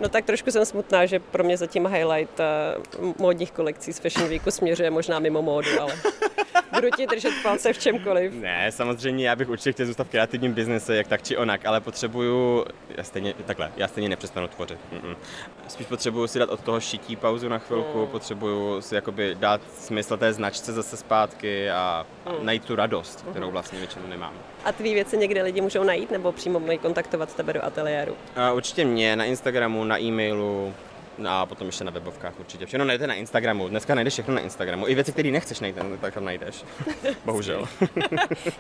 No 0.00 0.08
tak 0.08 0.24
trošku 0.24 0.50
jsem 0.50 0.64
smutná, 0.64 1.06
že 1.06 1.18
pro 1.18 1.44
mě 1.44 1.56
zatím 1.56 1.86
highlight 1.86 2.40
uh, 2.40 3.12
módních 3.18 3.52
kolekcí 3.52 3.92
z 3.92 3.98
Fashion 3.98 4.28
Weeku 4.28 4.50
směřuje 4.50 4.90
možná 4.90 5.18
mimo 5.18 5.42
módu, 5.42 5.68
ale 5.80 5.92
budu 6.74 6.88
ti 6.96 7.06
držet 7.06 7.32
palce 7.42 7.72
v 7.72 7.78
čemkoliv. 7.78 8.32
Ne, 8.32 8.72
samozřejmě, 8.72 9.28
já 9.28 9.36
bych 9.36 9.48
určitě 9.48 9.72
chtěl 9.72 9.86
zůstat 9.86 10.06
v 10.06 10.10
kreativním 10.10 10.52
biznise, 10.52 10.96
jak 10.96 11.08
tak 11.08 11.22
či 11.22 11.36
onak, 11.36 11.66
ale 11.66 11.80
potřebuju, 11.80 12.64
já 12.88 13.04
stejně, 13.04 13.34
takhle, 13.46 13.72
já 13.76 13.88
stejně 13.88 14.08
nepřestanu 14.08 14.48
tvořit. 14.48 14.78
Mm-mm. 14.92 15.16
Spíš 15.68 15.86
potřebuju 15.86 16.26
si 16.26 16.38
dát 16.38 16.48
od 16.48 16.60
toho 16.60 16.80
šití 16.80 17.16
pauzu 17.16 17.48
na 17.48 17.58
chvilku, 17.58 17.98
mm. 17.98 18.06
potřebuju 18.06 18.80
si 18.80 18.94
jakoby 18.94 19.34
dát 19.34 19.60
smysl 19.78 20.16
té 20.16 20.32
značce 20.32 20.72
zase 20.72 20.96
zpátky 20.96 21.70
a 21.70 22.06
mm. 22.26 22.46
najít 22.46 22.64
tu 22.64 22.76
radost, 22.76 23.26
kterou 23.30 23.50
vlastně 23.50 23.78
většinou 23.78 24.06
nemám. 24.06 24.32
A 24.64 24.72
tvý 24.72 24.94
věci 24.94 25.16
někde 25.16 25.42
lidi 25.42 25.60
můžou 25.60 25.84
najít 25.84 26.10
nebo 26.10 26.32
přímo 26.32 26.60
mají 26.60 26.78
kontaktovat 26.78 27.34
tebe 27.34 27.52
do 27.52 27.64
ateliéru? 27.64 28.12
Uh, 28.12 28.56
určitě 28.56 28.84
mě 28.84 29.16
na 29.16 29.24
Instagramu, 29.24 29.84
na 29.84 30.00
e-mailu, 30.00 30.74
a 31.28 31.46
potom 31.46 31.66
ještě 31.66 31.84
na 31.84 31.90
webovkách 31.90 32.40
určitě. 32.40 32.66
Všechno 32.66 32.84
najdete 32.84 33.06
na 33.06 33.14
Instagramu. 33.14 33.68
Dneska 33.68 33.94
najdeš 33.94 34.12
všechno 34.12 34.34
na 34.34 34.40
Instagramu. 34.40 34.88
I 34.88 34.94
věci, 34.94 35.12
které 35.12 35.30
nechceš 35.30 35.60
najít, 35.60 35.76
tak 36.00 36.14
tam 36.14 36.24
najdeš. 36.24 36.64
Bohužel. 37.24 37.68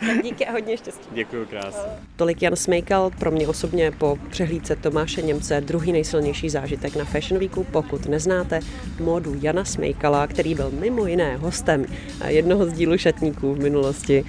tak 0.00 0.22
díky 0.22 0.46
a 0.46 0.52
hodně 0.52 0.76
štěstí. 0.76 1.08
Děkuji 1.12 1.46
krásně. 1.46 1.92
Tolik 2.16 2.42
Jan 2.42 2.56
Smejkal, 2.56 3.10
pro 3.10 3.30
mě 3.30 3.48
osobně 3.48 3.90
po 3.90 4.18
přehlídce 4.30 4.76
Tomáše 4.76 5.22
Němce 5.22 5.60
druhý 5.60 5.92
nejsilnější 5.92 6.50
zážitek 6.50 6.96
na 6.96 7.04
Fashion 7.04 7.40
Weeku. 7.40 7.64
Pokud 7.64 8.06
neznáte 8.06 8.60
modu 9.00 9.36
Jana 9.40 9.64
Smejkala, 9.64 10.26
který 10.26 10.54
byl 10.54 10.70
mimo 10.70 11.06
jiné 11.06 11.36
hostem 11.36 11.86
jednoho 12.26 12.66
z 12.66 12.72
dílu 12.72 12.98
šatníků 12.98 13.54
v 13.54 13.58
minulosti, 13.58 14.24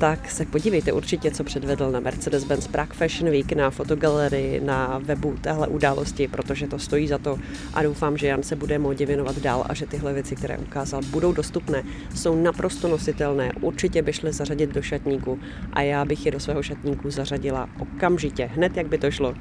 tak 0.00 0.30
se 0.30 0.44
podívejte 0.46 0.92
určitě, 0.92 1.30
co 1.30 1.44
předvedl 1.44 1.90
na 1.90 2.00
Mercedes-Benz 2.00 2.68
Prague 2.70 2.94
Fashion 2.96 3.30
Week, 3.30 3.52
na 3.52 3.70
fotogalerii, 3.70 4.60
na 4.60 5.00
webu 5.04 5.36
téhle 5.40 5.68
události, 5.68 6.28
protože 6.28 6.66
to 6.66 6.78
stojí 6.78 7.08
za 7.08 7.18
to 7.18 7.38
a 7.74 7.82
doufám, 7.82 8.16
že 8.16 8.26
Jan 8.26 8.42
se 8.42 8.56
bude 8.56 8.78
modě 8.78 9.06
věnovat 9.06 9.38
dál 9.38 9.64
a 9.68 9.74
že 9.74 9.86
tyhle 9.86 10.12
věci, 10.12 10.36
které 10.36 10.58
ukázal, 10.58 11.00
budou 11.10 11.32
dostupné, 11.32 11.82
jsou 12.14 12.42
naprosto 12.42 12.88
nositelné, 12.88 13.52
určitě 13.60 14.02
by 14.02 14.12
šly 14.12 14.32
zařadit 14.32 14.74
do 14.74 14.82
šatníku 14.82 15.38
a 15.72 15.82
já 15.82 16.04
bych 16.04 16.26
je 16.26 16.32
do 16.32 16.40
svého 16.40 16.62
šatníku 16.62 17.10
zařadila 17.10 17.68
okamžitě, 17.78 18.50
hned 18.54 18.76
jak 18.76 18.88
by 18.88 18.98
to 18.98 19.10
šlo. 19.10 19.34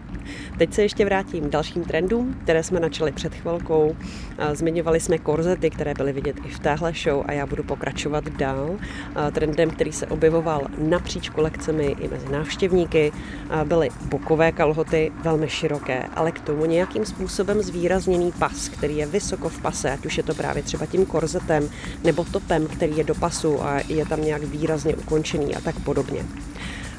Teď 0.57 0.73
se 0.73 0.81
ještě 0.81 1.05
vrátím 1.05 1.43
k 1.43 1.49
dalším 1.49 1.83
trendům, 1.83 2.35
které 2.43 2.63
jsme 2.63 2.79
načali 2.79 3.11
před 3.11 3.35
chvilkou. 3.35 3.95
Zmiňovali 4.53 4.99
jsme 4.99 5.17
korzety, 5.17 5.69
které 5.69 5.93
byly 5.93 6.13
vidět 6.13 6.35
i 6.45 6.49
v 6.49 6.59
téhle 6.59 6.93
show 7.03 7.23
a 7.25 7.31
já 7.31 7.45
budu 7.45 7.63
pokračovat 7.63 8.29
dál. 8.29 8.77
Trendem, 9.31 9.69
který 9.69 9.91
se 9.91 10.07
objevoval 10.07 10.67
napříč 10.77 11.29
kolekcemi 11.29 11.85
i 11.85 12.07
mezi 12.07 12.29
návštěvníky, 12.31 13.11
byly 13.63 13.89
bokové 14.09 14.51
kalhoty, 14.51 15.11
velmi 15.23 15.49
široké, 15.49 16.03
ale 16.15 16.31
k 16.31 16.39
tomu 16.39 16.65
nějakým 16.65 17.05
způsobem 17.05 17.61
zvýrazněný 17.99 18.31
pas, 18.31 18.69
který 18.69 18.97
je 18.97 19.05
vysoko 19.05 19.49
v 19.49 19.61
pase, 19.61 19.91
ať 19.91 20.05
už 20.05 20.17
je 20.17 20.23
to 20.23 20.33
právě 20.33 20.63
třeba 20.63 20.85
tím 20.85 21.05
korzetem 21.05 21.69
nebo 22.03 22.25
topem, 22.25 22.67
který 22.67 22.97
je 22.97 23.03
do 23.03 23.15
pasu 23.15 23.63
a 23.63 23.79
je 23.87 24.05
tam 24.05 24.23
nějak 24.23 24.43
výrazně 24.43 24.95
ukončený 24.95 25.55
a 25.55 25.61
tak 25.61 25.79
podobně 25.79 26.25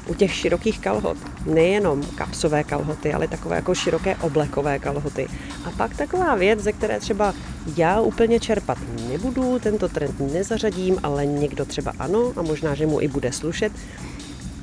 u 0.07 0.13
těch 0.13 0.33
širokých 0.33 0.79
kalhot, 0.79 1.17
nejenom 1.45 2.03
kapsové 2.15 2.63
kalhoty, 2.63 3.13
ale 3.13 3.27
takové 3.27 3.55
jako 3.55 3.75
široké 3.75 4.15
oblekové 4.15 4.79
kalhoty. 4.79 5.27
A 5.65 5.71
pak 5.71 5.97
taková 5.97 6.35
věc, 6.35 6.59
ze 6.59 6.71
které 6.71 6.99
třeba 6.99 7.33
já 7.77 8.01
úplně 8.01 8.39
čerpat 8.39 8.77
nebudu, 9.09 9.59
tento 9.59 9.87
trend 9.87 10.19
nezařadím, 10.33 10.97
ale 11.03 11.25
někdo 11.25 11.65
třeba 11.65 11.93
ano 11.99 12.33
a 12.35 12.41
možná, 12.41 12.75
že 12.75 12.85
mu 12.85 13.01
i 13.01 13.07
bude 13.07 13.31
slušet, 13.31 13.71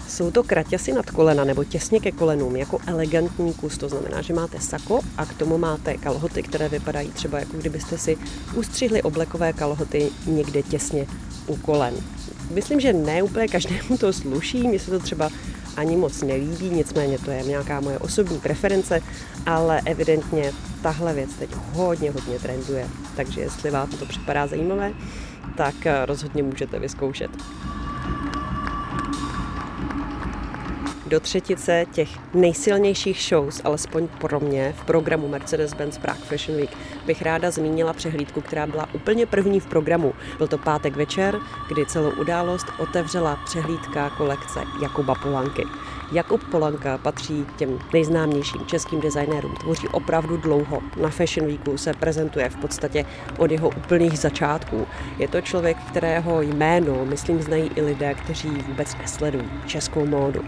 jsou 0.09 0.31
to 0.31 0.43
kraťasy 0.43 0.93
nad 0.93 1.11
kolena 1.11 1.45
nebo 1.45 1.65
těsně 1.65 2.01
ke 2.01 2.13
kolenům, 2.13 2.57
jako 2.57 2.79
elegantní 2.87 3.55
kus. 3.55 3.79
To 3.79 3.89
znamená, 3.89 4.23
že 4.23 4.35
máte 4.35 4.61
sako 4.61 5.01
a 5.17 5.27
k 5.27 5.35
tomu 5.35 5.59
máte 5.59 5.97
kalhoty, 5.97 6.43
které 6.43 6.69
vypadají 6.69 7.11
třeba 7.11 7.39
jako 7.39 7.57
kdybyste 7.57 7.99
si 7.99 8.17
ustřihli 8.55 9.03
oblekové 9.03 9.53
kalhoty 9.53 10.11
někde 10.27 10.63
těsně 10.63 11.07
u 11.47 11.57
kolen. 11.57 11.95
Myslím, 12.51 12.81
že 12.81 12.93
ne 12.93 13.23
úplně 13.23 13.49
každému 13.49 13.99
to 13.99 14.13
sluší, 14.13 14.69
mně 14.69 14.79
se 14.79 14.91
to 14.91 14.99
třeba 14.99 15.31
ani 15.77 15.97
moc 15.97 16.23
nelíbí, 16.23 16.71
nicméně 16.71 17.19
to 17.19 17.31
je 17.31 17.43
nějaká 17.43 17.81
moje 17.81 17.99
osobní 17.99 18.39
preference, 18.39 19.01
ale 19.47 19.83
evidentně 19.85 20.53
tahle 20.83 21.15
věc 21.15 21.31
teď 21.39 21.51
hodně, 21.73 22.11
hodně 22.11 22.39
trenduje. 22.39 22.89
Takže 23.17 23.41
jestli 23.41 23.71
vám 23.71 23.89
to 23.89 24.07
připadá 24.07 24.47
zajímavé, 24.47 24.93
tak 25.57 25.75
rozhodně 26.07 26.43
můžete 26.43 26.79
vyzkoušet. 26.79 27.31
Do 31.07 31.21
třetice 31.21 31.87
těch 31.93 32.09
nejsilnějších 32.35 33.23
shows, 33.29 33.61
alespoň 33.65 34.09
pro 34.09 34.41
mě, 34.41 34.75
v 34.79 34.85
programu 34.85 35.29
Mercedes-Benz 35.29 36.01
Prague 36.01 36.25
Fashion 36.25 36.57
Week 36.57 36.71
bych 37.07 37.23
ráda 37.23 37.51
zmínila 37.51 37.93
přehlídku, 37.93 38.41
která 38.41 38.67
byla 38.67 38.89
úplně 38.95 39.27
první 39.27 39.61
v 39.61 39.67
programu. 39.67 40.15
Byl 40.39 40.49
to 40.49 40.59
pátek 40.59 40.97
večer, 40.97 41.39
kdy 41.69 41.87
celou 41.87 42.11
událost 42.11 42.67
otevřela 42.79 43.39
přehlídka 43.45 44.11
kolekce 44.11 44.61
Jakuba 44.83 45.15
Polanky. 45.15 45.63
Jakub 46.13 46.51
Polanka 46.51 46.99
patří 46.99 47.45
k 47.45 47.57
těm 47.57 47.79
nejznámějším 47.93 48.67
českým 48.67 49.01
designérům, 49.01 49.55
tvoří 49.55 49.89
opravdu 49.89 50.37
dlouho. 50.37 50.83
Na 51.03 51.09
Fashion 51.09 51.47
Weeku 51.47 51.79
se 51.79 51.93
prezentuje 51.93 52.49
v 52.49 52.57
podstatě 52.57 53.05
od 53.39 53.51
jeho 53.51 53.69
úplných 53.69 54.19
začátků. 54.19 54.87
Je 55.19 55.29
to 55.29 55.41
člověk, 55.41 55.77
kterého 55.77 56.43
jméno, 56.43 57.05
myslím, 57.05 57.43
znají 57.43 57.71
i 57.75 57.83
lidé, 57.83 58.15
kteří 58.15 58.49
vůbec 58.49 58.97
nesledují 58.99 59.51
českou 59.67 60.07
módu. 60.07 60.41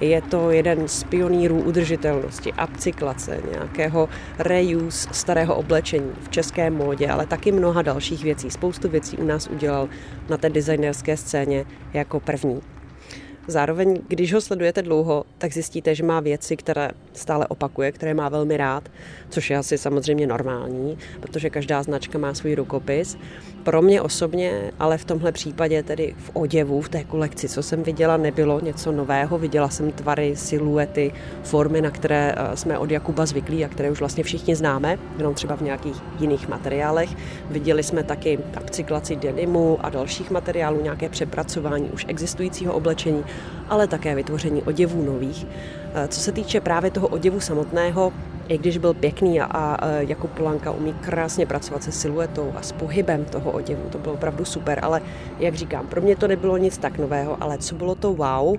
Je 0.00 0.22
to 0.22 0.50
jeden 0.50 0.88
z 0.88 1.04
pionýrů 1.04 1.62
udržitelnosti, 1.62 2.52
upcyklace, 2.64 3.40
nějakého 3.50 4.08
reuse 4.38 5.08
starého 5.12 5.54
oblečení 5.54 6.12
v 6.20 6.28
české 6.28 6.70
módě, 6.70 7.08
ale 7.08 7.26
taky 7.26 7.52
mnoha 7.52 7.82
dalších 7.82 8.24
věcí. 8.24 8.50
Spoustu 8.50 8.88
věcí 8.88 9.16
u 9.16 9.24
nás 9.24 9.46
udělal 9.46 9.88
na 10.28 10.36
té 10.36 10.48
designerské 10.50 11.16
scéně 11.16 11.64
jako 11.92 12.20
první. 12.20 12.73
Zároveň, 13.46 14.00
když 14.08 14.32
ho 14.32 14.40
sledujete 14.40 14.82
dlouho, 14.82 15.24
tak 15.38 15.52
zjistíte, 15.52 15.94
že 15.94 16.02
má 16.02 16.20
věci, 16.20 16.56
které 16.56 16.90
stále 17.12 17.46
opakuje, 17.46 17.92
které 17.92 18.14
má 18.14 18.28
velmi 18.28 18.56
rád, 18.56 18.88
což 19.28 19.50
je 19.50 19.56
asi 19.56 19.78
samozřejmě 19.78 20.26
normální, 20.26 20.98
protože 21.20 21.50
každá 21.50 21.82
značka 21.82 22.18
má 22.18 22.34
svůj 22.34 22.54
rukopis. 22.54 23.16
Pro 23.64 23.82
mě 23.82 24.02
osobně, 24.02 24.72
ale 24.78 24.98
v 24.98 25.04
tomhle 25.04 25.32
případě 25.32 25.82
tedy 25.82 26.14
v 26.18 26.30
oděvu, 26.32 26.80
v 26.80 26.88
té 26.88 27.04
kolekci, 27.04 27.48
co 27.48 27.62
jsem 27.62 27.82
viděla, 27.82 28.16
nebylo 28.16 28.60
něco 28.60 28.92
nového. 28.92 29.38
Viděla 29.38 29.68
jsem 29.68 29.92
tvary, 29.92 30.36
siluety, 30.36 31.12
formy, 31.42 31.80
na 31.80 31.90
které 31.90 32.34
eh, 32.36 32.56
jsme 32.56 32.78
od 32.78 32.90
Jakuba 32.90 33.26
zvyklí 33.26 33.64
a 33.64 33.68
které 33.68 33.90
už 33.90 34.00
vlastně 34.00 34.24
všichni 34.24 34.56
známe, 34.56 34.98
jenom 35.18 35.34
třeba 35.34 35.56
v 35.56 35.60
nějakých 35.60 35.96
jiných 36.18 36.48
materiálech. 36.48 37.10
Viděli 37.50 37.82
jsme 37.82 38.02
taky 38.02 38.38
upcyklaci 38.62 39.16
denimu 39.16 39.78
a 39.80 39.88
dalších 39.88 40.30
materiálů, 40.30 40.82
nějaké 40.82 41.08
přepracování 41.08 41.90
už 41.90 42.04
existujícího 42.08 42.74
oblečení, 42.74 43.24
ale 43.68 43.86
také 43.86 44.14
vytvoření 44.14 44.62
oděvů 44.62 45.02
nových. 45.02 45.46
Eh, 45.94 46.08
co 46.08 46.20
se 46.20 46.32
týče 46.32 46.60
právě 46.60 46.90
toho 46.90 47.08
oděvu 47.08 47.40
samotného, 47.40 48.12
i 48.48 48.58
když 48.58 48.78
byl 48.78 48.94
pěkný 48.94 49.40
a, 49.40 49.44
a 49.44 49.86
Jakub 49.86 50.30
Polanka 50.30 50.70
umí 50.70 50.92
krásně 50.92 51.46
pracovat 51.46 51.82
se 51.82 51.92
siluetou 51.92 52.52
a 52.56 52.62
s 52.62 52.72
pohybem 52.72 53.24
toho 53.24 53.50
oděvu, 53.50 53.82
to 53.90 53.98
bylo 53.98 54.14
opravdu 54.14 54.44
super, 54.44 54.78
ale 54.82 55.02
jak 55.38 55.54
říkám, 55.54 55.86
pro 55.86 56.00
mě 56.00 56.16
to 56.16 56.28
nebylo 56.28 56.56
nic 56.56 56.78
tak 56.78 56.98
nového, 56.98 57.42
ale 57.42 57.58
co 57.58 57.74
bylo 57.74 57.94
to 57.94 58.14
wow, 58.14 58.56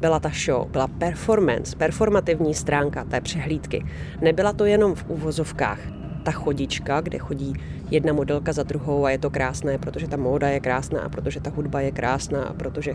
byla 0.00 0.20
ta 0.20 0.30
show, 0.46 0.68
byla 0.68 0.88
performance, 0.88 1.76
performativní 1.76 2.54
stránka 2.54 3.04
té 3.04 3.20
přehlídky. 3.20 3.86
Nebyla 4.20 4.52
to 4.52 4.64
jenom 4.64 4.94
v 4.94 5.04
úvozovkách 5.08 5.78
ta 6.22 6.30
chodička, 6.30 7.00
kde 7.00 7.18
chodí 7.18 7.54
jedna 7.90 8.12
modelka 8.12 8.52
za 8.52 8.62
druhou 8.62 9.04
a 9.04 9.10
je 9.10 9.18
to 9.18 9.30
krásné, 9.30 9.78
protože 9.78 10.08
ta 10.08 10.16
móda 10.16 10.48
je 10.48 10.60
krásná 10.60 11.00
a 11.00 11.08
protože 11.08 11.40
ta 11.40 11.50
hudba 11.50 11.80
je 11.80 11.90
krásná 11.90 12.44
a 12.44 12.52
protože 12.52 12.94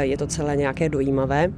je 0.00 0.16
to 0.16 0.26
celé 0.26 0.56
nějaké 0.56 0.88
dojímavé, 0.88 1.52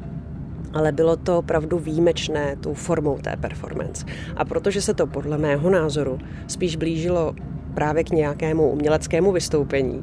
ale 0.72 0.92
bylo 0.92 1.16
to 1.16 1.38
opravdu 1.38 1.78
výjimečné 1.78 2.56
tou 2.56 2.74
formou 2.74 3.18
té 3.18 3.36
performance. 3.36 4.06
A 4.36 4.44
protože 4.44 4.80
se 4.82 4.94
to 4.94 5.06
podle 5.06 5.38
mého 5.38 5.70
názoru 5.70 6.18
spíš 6.46 6.76
blížilo 6.76 7.34
právě 7.74 8.04
k 8.04 8.10
nějakému 8.10 8.70
uměleckému 8.70 9.32
vystoupení, 9.32 10.02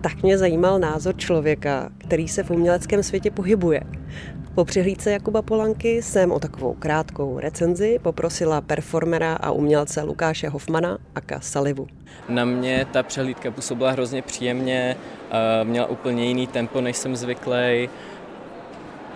tak 0.00 0.22
mě 0.22 0.38
zajímal 0.38 0.78
názor 0.78 1.16
člověka, 1.16 1.90
který 1.98 2.28
se 2.28 2.42
v 2.42 2.50
uměleckém 2.50 3.02
světě 3.02 3.30
pohybuje. 3.30 3.80
Po 4.54 4.64
přihlídce 4.64 5.10
Jakuba 5.10 5.42
Polanky 5.42 6.02
jsem 6.02 6.32
o 6.32 6.40
takovou 6.40 6.74
krátkou 6.74 7.38
recenzi 7.38 7.98
poprosila 8.02 8.60
performera 8.60 9.34
a 9.34 9.50
umělce 9.50 10.02
Lukáše 10.02 10.48
Hofmana 10.48 10.98
a 11.14 11.40
Salivu. 11.40 11.86
Na 12.28 12.44
mě 12.44 12.86
ta 12.92 13.02
přehlídka 13.02 13.50
působila 13.50 13.90
hrozně 13.90 14.22
příjemně, 14.22 14.96
eh, 15.30 15.64
měla 15.64 15.86
úplně 15.86 16.24
jiný 16.24 16.46
tempo, 16.46 16.80
než 16.80 16.96
jsem 16.96 17.16
zvyklý 17.16 17.88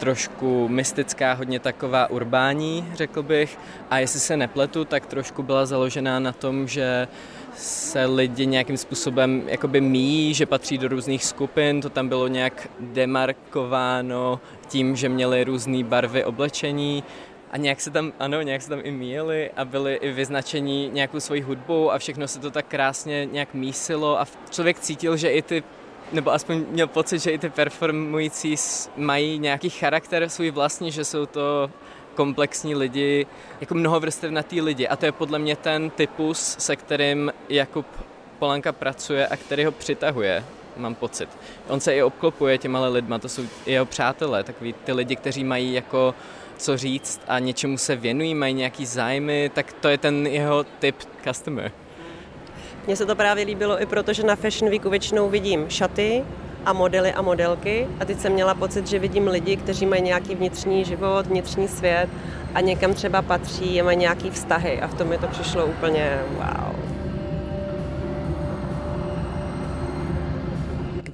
trošku 0.00 0.68
mystická, 0.68 1.32
hodně 1.32 1.60
taková 1.60 2.10
urbání, 2.10 2.84
řekl 2.94 3.22
bych. 3.22 3.58
A 3.90 3.98
jestli 3.98 4.20
se 4.20 4.36
nepletu, 4.36 4.84
tak 4.84 5.06
trošku 5.06 5.42
byla 5.42 5.66
založená 5.66 6.20
na 6.20 6.32
tom, 6.32 6.68
že 6.68 7.08
se 7.56 8.04
lidi 8.04 8.46
nějakým 8.46 8.76
způsobem 8.76 9.42
jakoby 9.46 9.80
míjí, 9.80 10.34
že 10.34 10.46
patří 10.46 10.78
do 10.78 10.88
různých 10.88 11.24
skupin, 11.24 11.80
to 11.80 11.90
tam 11.90 12.08
bylo 12.08 12.28
nějak 12.28 12.68
demarkováno 12.80 14.40
tím, 14.68 14.96
že 14.96 15.08
měli 15.08 15.44
různé 15.44 15.84
barvy 15.84 16.24
oblečení, 16.24 17.04
a 17.50 17.56
nějak 17.56 17.80
se 17.80 17.90
tam, 17.90 18.12
ano, 18.18 18.42
nějak 18.42 18.62
se 18.62 18.68
tam 18.68 18.80
i 18.82 18.90
míjeli 18.90 19.50
a 19.56 19.64
byli 19.64 19.94
i 19.94 20.12
vyznačení 20.12 20.90
nějakou 20.92 21.20
svojí 21.20 21.42
hudbou 21.42 21.90
a 21.90 21.98
všechno 21.98 22.28
se 22.28 22.40
to 22.40 22.50
tak 22.50 22.66
krásně 22.66 23.28
nějak 23.32 23.54
mísilo 23.54 24.20
a 24.20 24.26
člověk 24.50 24.78
cítil, 24.78 25.16
že 25.16 25.30
i 25.30 25.42
ty 25.42 25.62
nebo 26.12 26.32
aspoň 26.32 26.64
měl 26.70 26.86
pocit, 26.86 27.18
že 27.18 27.30
i 27.30 27.38
ty 27.38 27.50
performující 27.50 28.54
mají 28.96 29.38
nějaký 29.38 29.70
charakter 29.70 30.28
svůj 30.28 30.50
vlastní, 30.50 30.92
že 30.92 31.04
jsou 31.04 31.26
to 31.26 31.70
komplexní 32.14 32.74
lidi, 32.74 33.26
jako 33.60 33.74
mnohovrstevnatý 33.74 34.60
lidi. 34.60 34.88
A 34.88 34.96
to 34.96 35.06
je 35.06 35.12
podle 35.12 35.38
mě 35.38 35.56
ten 35.56 35.90
typus, 35.90 36.56
se 36.58 36.76
kterým 36.76 37.32
Jakub 37.48 37.86
Polanka 38.38 38.72
pracuje 38.72 39.26
a 39.26 39.36
který 39.36 39.64
ho 39.64 39.72
přitahuje, 39.72 40.44
mám 40.76 40.94
pocit. 40.94 41.28
On 41.68 41.80
se 41.80 41.94
i 41.94 42.02
obklopuje 42.02 42.58
těma 42.58 42.86
lidma, 42.86 43.18
to 43.18 43.28
jsou 43.28 43.42
jeho 43.66 43.86
přátelé, 43.86 44.44
takový 44.44 44.72
ty 44.72 44.92
lidi, 44.92 45.16
kteří 45.16 45.44
mají 45.44 45.74
jako 45.74 46.14
co 46.60 46.76
říct 46.76 47.20
a 47.28 47.38
něčemu 47.38 47.78
se 47.78 47.96
věnují, 47.96 48.34
mají 48.34 48.54
nějaký 48.54 48.86
zájmy, 48.86 49.50
tak 49.54 49.72
to 49.72 49.88
je 49.88 49.98
ten 49.98 50.26
jeho 50.26 50.64
typ 50.64 50.96
customer. 51.24 51.72
Mně 52.86 52.96
se 52.96 53.06
to 53.06 53.16
právě 53.16 53.44
líbilo 53.44 53.82
i 53.82 53.86
proto, 53.86 54.12
že 54.12 54.22
na 54.22 54.36
Fashion 54.36 54.70
Weeku 54.70 54.90
většinou 54.90 55.28
vidím 55.28 55.68
šaty 55.68 56.24
a 56.64 56.72
modely 56.72 57.12
a 57.12 57.22
modelky 57.22 57.88
a 58.00 58.04
teď 58.04 58.20
jsem 58.20 58.32
měla 58.32 58.54
pocit, 58.54 58.86
že 58.86 58.98
vidím 58.98 59.28
lidi, 59.28 59.56
kteří 59.56 59.86
mají 59.86 60.02
nějaký 60.02 60.34
vnitřní 60.34 60.84
život, 60.84 61.26
vnitřní 61.26 61.68
svět 61.68 62.08
a 62.54 62.60
někam 62.60 62.94
třeba 62.94 63.22
patří 63.22 63.80
a 63.80 63.84
mají 63.84 63.98
nějaký 63.98 64.30
vztahy 64.30 64.80
a 64.80 64.86
v 64.86 64.94
tom 64.94 65.08
mi 65.08 65.18
to 65.18 65.26
přišlo 65.26 65.66
úplně 65.66 66.18
wow. 66.30 66.89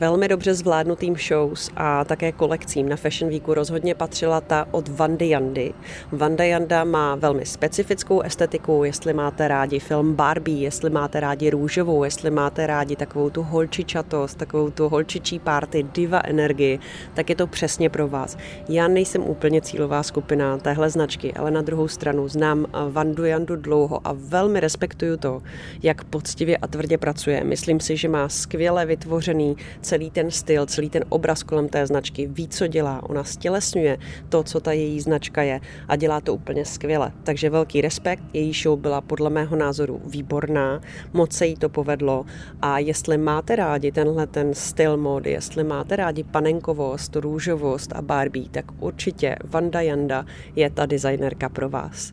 Velmi 0.00 0.28
dobře 0.28 0.54
zvládnutým 0.54 1.16
shows 1.16 1.70
a 1.76 2.04
také 2.04 2.32
kolekcím 2.32 2.88
na 2.88 2.96
Fashion 2.96 3.30
Weeku 3.30 3.54
rozhodně 3.54 3.94
patřila 3.94 4.40
ta 4.40 4.68
od 4.70 4.88
Vandy 4.88 5.28
Jandy. 5.28 5.74
Vanda 6.12 6.44
Janda 6.44 6.84
má 6.84 7.14
velmi 7.14 7.46
specifickou 7.46 8.20
estetiku, 8.20 8.84
jestli 8.84 9.12
máte 9.12 9.48
rádi 9.48 9.78
film 9.78 10.14
Barbie, 10.14 10.58
jestli 10.58 10.90
máte 10.90 11.20
rádi 11.20 11.50
růžovou, 11.50 12.04
jestli 12.04 12.30
máte 12.30 12.66
rádi 12.66 12.96
takovou 12.96 13.30
tu 13.30 13.42
holčičatost, 13.42 14.38
takovou 14.38 14.70
tu 14.70 14.88
holčičí 14.88 15.38
party, 15.38 15.82
diva 15.82 16.20
energii, 16.24 16.78
tak 17.14 17.30
je 17.30 17.36
to 17.36 17.46
přesně 17.46 17.90
pro 17.90 18.08
vás. 18.08 18.36
Já 18.68 18.88
nejsem 18.88 19.22
úplně 19.22 19.60
cílová 19.60 20.02
skupina 20.02 20.58
téhle 20.58 20.90
značky, 20.90 21.32
ale 21.32 21.50
na 21.50 21.62
druhou 21.62 21.88
stranu 21.88 22.28
znám 22.28 22.66
Vandu 22.90 23.24
Jandu 23.24 23.56
dlouho 23.56 24.00
a 24.04 24.12
velmi 24.12 24.60
respektuju 24.60 25.16
to, 25.16 25.42
jak 25.82 26.04
poctivě 26.04 26.56
a 26.56 26.66
tvrdě 26.66 26.98
pracuje. 26.98 27.44
Myslím 27.44 27.80
si, 27.80 27.96
že 27.96 28.08
má 28.08 28.28
skvěle 28.28 28.86
vytvořený 28.86 29.56
celý 29.86 30.10
ten 30.10 30.30
styl, 30.30 30.66
celý 30.66 30.90
ten 30.90 31.04
obraz 31.08 31.42
kolem 31.42 31.68
té 31.68 31.86
značky, 31.86 32.26
ví, 32.26 32.48
co 32.48 32.66
dělá. 32.66 33.02
Ona 33.02 33.24
stělesňuje 33.24 33.98
to, 34.28 34.42
co 34.42 34.60
ta 34.60 34.72
její 34.72 35.00
značka 35.00 35.42
je 35.42 35.60
a 35.88 35.96
dělá 35.96 36.20
to 36.20 36.34
úplně 36.34 36.64
skvěle. 36.64 37.12
Takže 37.22 37.50
velký 37.50 37.80
respekt. 37.80 38.22
Její 38.32 38.52
show 38.52 38.78
byla 38.78 39.00
podle 39.00 39.30
mého 39.30 39.56
názoru 39.56 40.00
výborná, 40.06 40.80
moc 41.12 41.32
se 41.32 41.46
jí 41.46 41.56
to 41.56 41.68
povedlo 41.68 42.24
a 42.62 42.78
jestli 42.78 43.18
máte 43.18 43.56
rádi 43.56 43.92
tenhle 43.92 44.26
ten 44.26 44.54
styl 44.54 44.96
módy, 44.96 45.30
jestli 45.30 45.64
máte 45.64 45.96
rádi 45.96 46.24
panenkovost, 46.24 47.16
růžovost 47.16 47.92
a 47.92 48.02
Barbie, 48.02 48.48
tak 48.50 48.64
určitě 48.80 49.36
Vanda 49.44 49.80
Janda 49.80 50.26
je 50.56 50.70
ta 50.70 50.86
designerka 50.86 51.48
pro 51.48 51.68
vás. 51.68 52.12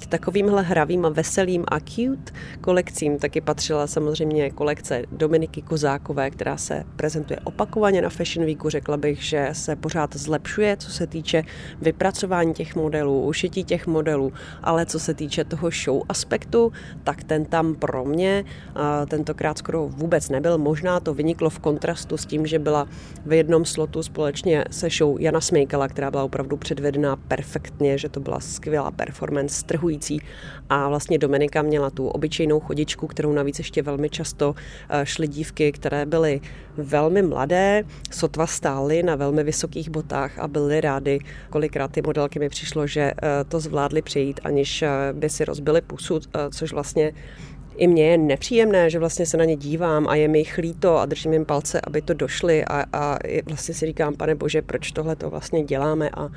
K 0.00 0.06
takovýmhle 0.06 0.62
hravým 0.62 1.04
a 1.04 1.08
veselým 1.08 1.64
a 1.68 1.80
cute 1.80 2.32
kolekcím 2.60 3.18
taky 3.18 3.40
patřila 3.40 3.86
samozřejmě 3.86 4.50
kolekce 4.50 5.02
Dominiky 5.12 5.62
Kozákové, 5.62 6.30
která 6.30 6.56
se 6.56 6.84
prezentuje 6.96 7.40
opakovaně 7.44 8.02
na 8.02 8.08
Fashion 8.08 8.46
Weeku. 8.46 8.70
Řekla 8.70 8.96
bych, 8.96 9.22
že 9.22 9.48
se 9.52 9.76
pořád 9.76 10.16
zlepšuje, 10.16 10.76
co 10.76 10.90
se 10.90 11.06
týče 11.06 11.42
vypracování 11.82 12.54
těch 12.54 12.76
modelů, 12.76 13.24
ušití 13.26 13.64
těch 13.64 13.86
modelů, 13.86 14.32
ale 14.62 14.86
co 14.86 15.00
se 15.00 15.14
týče 15.14 15.44
toho 15.44 15.70
show 15.84 16.02
aspektu, 16.08 16.72
tak 17.04 17.24
ten 17.24 17.44
tam 17.44 17.74
pro 17.74 18.04
mě 18.04 18.44
tentokrát 19.08 19.58
skoro 19.58 19.88
vůbec 19.88 20.28
nebyl. 20.28 20.58
Možná 20.58 21.00
to 21.00 21.14
vyniklo 21.14 21.50
v 21.50 21.58
kontrastu 21.58 22.16
s 22.16 22.26
tím, 22.26 22.46
že 22.46 22.58
byla 22.58 22.88
v 23.26 23.32
jednom 23.32 23.64
slotu 23.64 24.02
společně 24.02 24.64
se 24.70 24.88
show 24.90 25.20
Jana 25.20 25.40
Smejkala, 25.40 25.88
která 25.88 26.10
byla 26.10 26.24
opravdu 26.24 26.56
předvedená 26.56 27.16
perfektně, 27.16 27.98
že 27.98 28.08
to 28.08 28.20
byla 28.20 28.40
skvělá 28.40 28.90
performance, 28.90 29.54
strhující 29.54 29.89
a 30.68 30.88
vlastně 30.88 31.18
Dominika 31.18 31.62
měla 31.62 31.90
tu 31.90 32.08
obyčejnou 32.08 32.60
chodičku, 32.60 33.06
kterou 33.06 33.32
navíc 33.32 33.58
ještě 33.58 33.82
velmi 33.82 34.10
často 34.10 34.54
eh, 34.88 35.06
šly 35.06 35.28
dívky, 35.28 35.72
které 35.72 36.06
byly 36.06 36.40
velmi 36.76 37.22
mladé, 37.22 37.84
sotva 38.10 38.46
stály 38.46 39.02
na 39.02 39.16
velmi 39.16 39.44
vysokých 39.44 39.90
botách 39.90 40.38
a 40.38 40.48
byly 40.48 40.80
rády. 40.80 41.18
Kolikrát 41.50 41.92
ty 41.92 42.02
modelky 42.02 42.38
mi 42.38 42.48
přišlo, 42.48 42.86
že 42.86 43.00
eh, 43.00 43.44
to 43.48 43.60
zvládly 43.60 44.02
přejít, 44.02 44.40
aniž 44.44 44.82
eh, 44.82 44.88
by 45.12 45.30
si 45.30 45.44
rozbili 45.44 45.80
pusu, 45.80 46.20
což 46.50 46.72
vlastně 46.72 47.12
i 47.76 47.86
mně 47.86 48.06
je 48.06 48.18
nepříjemné, 48.18 48.90
že 48.90 48.98
vlastně 48.98 49.26
se 49.26 49.36
na 49.36 49.44
ně 49.44 49.56
dívám 49.56 50.08
a 50.08 50.14
je 50.14 50.28
mi 50.28 50.38
jich 50.38 50.58
líto 50.58 50.96
a 50.96 51.06
držím 51.06 51.32
jim 51.32 51.44
palce, 51.44 51.80
aby 51.80 52.02
to 52.02 52.14
došly 52.14 52.64
a, 52.64 52.84
a 52.92 53.18
vlastně 53.46 53.74
si 53.74 53.86
říkám, 53.86 54.14
pane 54.14 54.34
bože, 54.34 54.62
proč 54.62 54.92
tohle 54.92 55.16
to 55.16 55.30
vlastně 55.30 55.64
děláme 55.64 56.10
a 56.10 56.28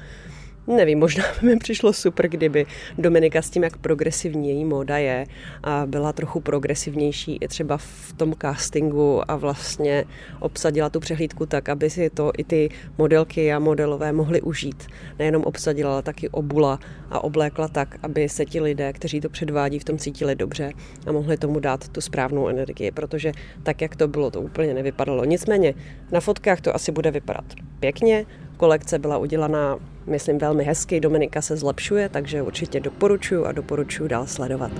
Nevím, 0.67 0.99
možná 0.99 1.23
by 1.41 1.47
mi 1.47 1.57
přišlo 1.57 1.93
super, 1.93 2.27
kdyby 2.27 2.65
Dominika 2.97 3.41
s 3.41 3.49
tím, 3.49 3.63
jak 3.63 3.77
progresivní 3.77 4.49
její 4.49 4.65
móda 4.65 4.97
je, 4.97 5.25
a 5.63 5.83
byla 5.85 6.13
trochu 6.13 6.39
progresivnější 6.39 7.37
i 7.41 7.47
třeba 7.47 7.77
v 7.77 8.13
tom 8.17 8.33
castingu 8.41 9.31
a 9.31 9.35
vlastně 9.35 10.05
obsadila 10.39 10.89
tu 10.89 10.99
přehlídku 10.99 11.45
tak, 11.45 11.69
aby 11.69 11.89
si 11.89 12.09
to 12.09 12.31
i 12.37 12.43
ty 12.43 12.69
modelky 12.97 13.53
a 13.53 13.59
modelové 13.59 14.11
mohly 14.11 14.41
užít. 14.41 14.87
Nejenom 15.19 15.43
obsadila, 15.43 15.93
ale 15.93 16.01
taky 16.01 16.29
obula 16.29 16.79
a 17.09 17.23
oblékla 17.23 17.67
tak, 17.67 17.95
aby 18.03 18.29
se 18.29 18.45
ti 18.45 18.61
lidé, 18.61 18.93
kteří 18.93 19.21
to 19.21 19.29
předvádí, 19.29 19.79
v 19.79 19.83
tom 19.83 19.97
cítili 19.97 20.35
dobře 20.35 20.71
a 21.07 21.11
mohli 21.11 21.37
tomu 21.37 21.59
dát 21.59 21.87
tu 21.87 22.01
správnou 22.01 22.47
energii, 22.47 22.91
protože 22.91 23.31
tak, 23.63 23.81
jak 23.81 23.95
to 23.95 24.07
bylo, 24.07 24.31
to 24.31 24.41
úplně 24.41 24.73
nevypadalo. 24.73 25.25
Nicméně 25.25 25.73
na 26.11 26.19
fotkách 26.19 26.61
to 26.61 26.75
asi 26.75 26.91
bude 26.91 27.11
vypadat 27.11 27.45
pěkně, 27.79 28.25
kolekce 28.57 28.99
byla 28.99 29.17
udělaná, 29.17 29.77
myslím, 30.05 30.37
velmi 30.37 30.63
hezky. 30.63 30.99
Dominika 30.99 31.41
se 31.41 31.57
zlepšuje, 31.57 32.09
takže 32.09 32.41
určitě 32.41 32.79
doporučuji 32.79 33.45
a 33.45 33.51
doporučuji 33.51 34.07
dál 34.07 34.27
sledovat. 34.27 34.71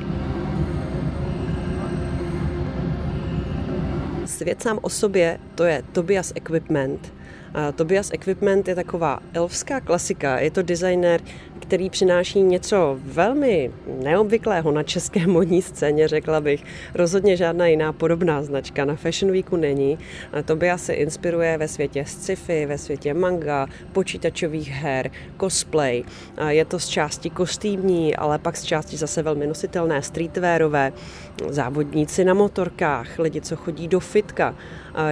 Svět 4.26 4.62
sám 4.62 4.80
o 4.82 4.90
sobě, 4.90 5.40
to 5.56 5.64
je 5.64 5.84
Tobias 5.92 6.34
Equipment. 6.36 7.14
Tobias 7.76 8.12
Equipment 8.14 8.68
je 8.68 8.76
taková 8.76 9.20
elfská 9.34 9.80
klasika. 9.80 10.40
Je 10.40 10.52
to 10.52 10.62
designer, 10.62 11.22
který 11.64 11.90
přináší 11.90 12.42
něco 12.42 13.00
velmi 13.04 13.72
neobvyklého 14.04 14.72
na 14.72 14.84
české 14.84 15.28
modní 15.28 15.62
scéně, 15.62 16.08
řekla 16.08 16.42
bych. 16.42 16.64
Rozhodně 16.96 17.38
žádná 17.38 17.68
jiná 17.68 17.94
podobná 17.94 18.44
značka 18.44 18.86
na 18.86 18.96
Fashion 18.96 19.32
Weeku 19.32 19.56
není. 19.56 20.00
Tobias 20.46 20.84
se 20.84 20.94
inspiruje 20.94 21.58
ve 21.58 21.68
světě 21.68 22.06
sci-fi, 22.08 22.66
ve 22.66 22.78
světě 22.78 23.14
manga, 23.14 23.68
počítačových 23.92 24.70
her, 24.70 25.12
cosplay. 25.40 26.04
Je 26.48 26.66
to 26.66 26.80
z 26.80 26.88
části 26.88 27.30
kostýmní, 27.30 28.16
ale 28.16 28.40
pak 28.40 28.58
z 28.58 28.64
části 28.64 28.98
zase 28.98 29.24
velmi 29.24 29.48
nositelné 29.48 30.02
streetwearové. 30.02 30.94
Závodníci 31.50 32.26
na 32.26 32.34
motorkách, 32.34 33.20
lidi, 33.20 33.42
co 33.42 33.56
chodí 33.56 33.88
do 33.88 34.00
fitka, 34.00 34.56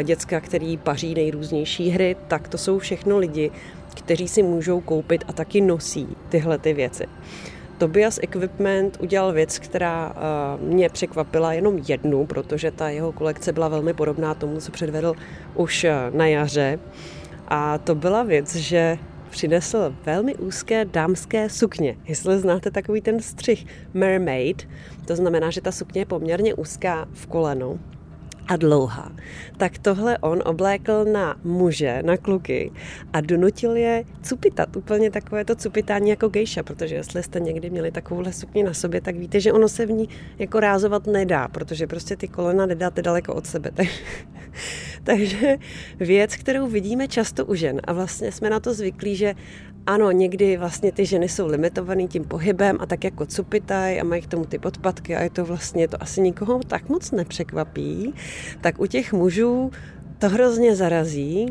děcka, 0.03 0.39
který 0.39 0.77
paří 0.77 1.13
nejrůznější 1.13 1.89
hry, 1.89 2.15
tak 2.27 2.47
to 2.47 2.57
jsou 2.57 2.79
všechno 2.79 3.17
lidi, 3.17 3.51
kteří 3.95 4.27
si 4.27 4.43
můžou 4.43 4.81
koupit 4.81 5.23
a 5.27 5.33
taky 5.33 5.61
nosí 5.61 6.07
tyhle 6.29 6.57
ty 6.57 6.73
věci. 6.73 7.05
Tobias 7.77 8.19
Equipment 8.23 8.97
udělal 9.01 9.33
věc, 9.33 9.59
která 9.59 10.13
uh, 10.59 10.67
mě 10.67 10.89
překvapila 10.89 11.53
jenom 11.53 11.79
jednu, 11.87 12.25
protože 12.25 12.71
ta 12.71 12.89
jeho 12.89 13.11
kolekce 13.11 13.53
byla 13.53 13.67
velmi 13.67 13.93
podobná 13.93 14.33
tomu, 14.33 14.59
co 14.59 14.71
předvedl 14.71 15.13
už 15.55 15.83
uh, 15.83 16.17
na 16.17 16.27
jaře. 16.27 16.79
A 17.47 17.77
to 17.77 17.95
byla 17.95 18.23
věc, 18.23 18.55
že 18.55 18.97
přinesl 19.29 19.95
velmi 20.05 20.35
úzké 20.35 20.85
dámské 20.85 21.49
sukně. 21.49 21.95
Jestli 22.05 22.39
znáte 22.39 22.71
takový 22.71 23.01
ten 23.01 23.19
střih 23.19 23.65
mermaid, 23.93 24.67
to 25.05 25.15
znamená, 25.15 25.49
že 25.49 25.61
ta 25.61 25.71
sukně 25.71 26.01
je 26.01 26.05
poměrně 26.05 26.53
úzká 26.53 27.07
v 27.13 27.27
koleno 27.27 27.79
a 28.47 28.55
dlouhá. 28.55 29.11
Tak 29.57 29.77
tohle 29.77 30.17
on 30.17 30.41
oblékl 30.45 31.05
na 31.05 31.35
muže, 31.43 32.03
na 32.03 32.17
kluky 32.17 32.71
a 33.13 33.21
donutil 33.21 33.75
je 33.75 34.03
cupitat. 34.21 34.75
Úplně 34.75 35.11
takové 35.11 35.45
to 35.45 35.55
cupitání 35.55 36.09
jako 36.09 36.29
gejša, 36.29 36.63
protože 36.63 36.95
jestli 36.95 37.23
jste 37.23 37.39
někdy 37.39 37.69
měli 37.69 37.91
takovouhle 37.91 38.33
sukni 38.33 38.63
na 38.63 38.73
sobě, 38.73 39.01
tak 39.01 39.15
víte, 39.15 39.39
že 39.39 39.53
ono 39.53 39.69
se 39.69 39.85
v 39.85 39.91
ní 39.91 40.09
jako 40.39 40.59
rázovat 40.59 41.07
nedá, 41.07 41.47
protože 41.47 41.87
prostě 41.87 42.15
ty 42.15 42.27
kolena 42.27 42.65
nedáte 42.65 43.01
daleko 43.01 43.33
od 43.33 43.45
sebe. 43.45 43.71
Takže 45.03 45.57
věc, 45.99 46.35
kterou 46.35 46.67
vidíme 46.67 47.07
často 47.07 47.45
u 47.45 47.55
žen 47.55 47.81
a 47.83 47.93
vlastně 47.93 48.31
jsme 48.31 48.49
na 48.49 48.59
to 48.59 48.73
zvyklí, 48.73 49.15
že 49.15 49.35
ano, 49.87 50.11
někdy 50.11 50.57
vlastně 50.57 50.91
ty 50.91 51.05
ženy 51.05 51.29
jsou 51.29 51.47
limitované 51.47 52.07
tím 52.07 52.23
pohybem 52.23 52.77
a 52.79 52.85
tak 52.85 53.03
jako 53.03 53.25
cupitaj 53.25 54.01
a 54.01 54.03
mají 54.03 54.21
k 54.21 54.27
tomu 54.27 54.45
ty 54.45 54.59
podpatky 54.59 55.15
a 55.15 55.23
je 55.23 55.29
to 55.29 55.45
vlastně, 55.45 55.87
to 55.87 56.03
asi 56.03 56.21
nikoho 56.21 56.59
tak 56.59 56.89
moc 56.89 57.11
nepřekvapí, 57.11 58.13
tak 58.61 58.79
u 58.79 58.85
těch 58.85 59.13
mužů 59.13 59.71
to 60.19 60.29
hrozně 60.29 60.75
zarazí 60.75 61.45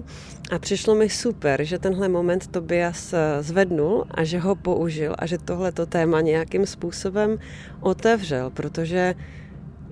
a 0.51 0.59
přišlo 0.59 0.95
mi 0.95 1.09
super, 1.09 1.65
že 1.65 1.79
tenhle 1.79 2.09
moment 2.09 2.47
Tobias 2.47 3.15
zvednul 3.41 4.05
a 4.11 4.25
že 4.25 4.39
ho 4.39 4.55
použil 4.55 5.15
a 5.19 5.27
že 5.27 5.39
tohleto 5.39 5.87
téma 5.87 6.21
nějakým 6.21 6.67
způsobem 6.67 7.39
otevřel, 7.81 8.51
protože 8.51 9.15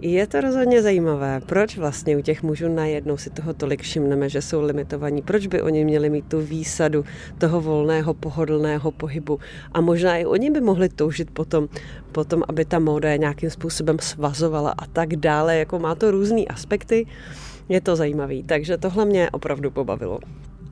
je 0.00 0.26
to 0.26 0.40
rozhodně 0.40 0.82
zajímavé. 0.82 1.40
Proč 1.46 1.78
vlastně 1.78 2.16
u 2.16 2.20
těch 2.20 2.42
mužů 2.42 2.68
najednou 2.68 3.16
si 3.16 3.30
toho 3.30 3.54
tolik 3.54 3.82
všimneme, 3.82 4.28
že 4.28 4.42
jsou 4.42 4.62
limitovaní? 4.62 5.22
Proč 5.22 5.46
by 5.46 5.62
oni 5.62 5.84
měli 5.84 6.10
mít 6.10 6.24
tu 6.28 6.40
výsadu 6.40 7.04
toho 7.38 7.60
volného, 7.60 8.14
pohodlného 8.14 8.90
pohybu? 8.90 9.38
A 9.72 9.80
možná 9.80 10.16
i 10.16 10.26
oni 10.26 10.50
by 10.50 10.60
mohli 10.60 10.88
toužit 10.88 11.30
potom, 11.30 11.68
potom 12.12 12.42
aby 12.48 12.64
ta 12.64 12.78
móda 12.78 13.10
je 13.10 13.18
nějakým 13.18 13.50
způsobem 13.50 13.98
svazovala 14.00 14.70
a 14.78 14.86
tak 14.86 15.16
dále. 15.16 15.56
Jako 15.56 15.78
má 15.78 15.94
to 15.94 16.10
různé 16.10 16.44
aspekty. 16.44 17.06
Je 17.68 17.80
to 17.80 17.96
zajímavý, 17.96 18.42
takže 18.42 18.78
tohle 18.78 19.04
mě 19.04 19.30
opravdu 19.30 19.70
pobavilo. 19.70 20.18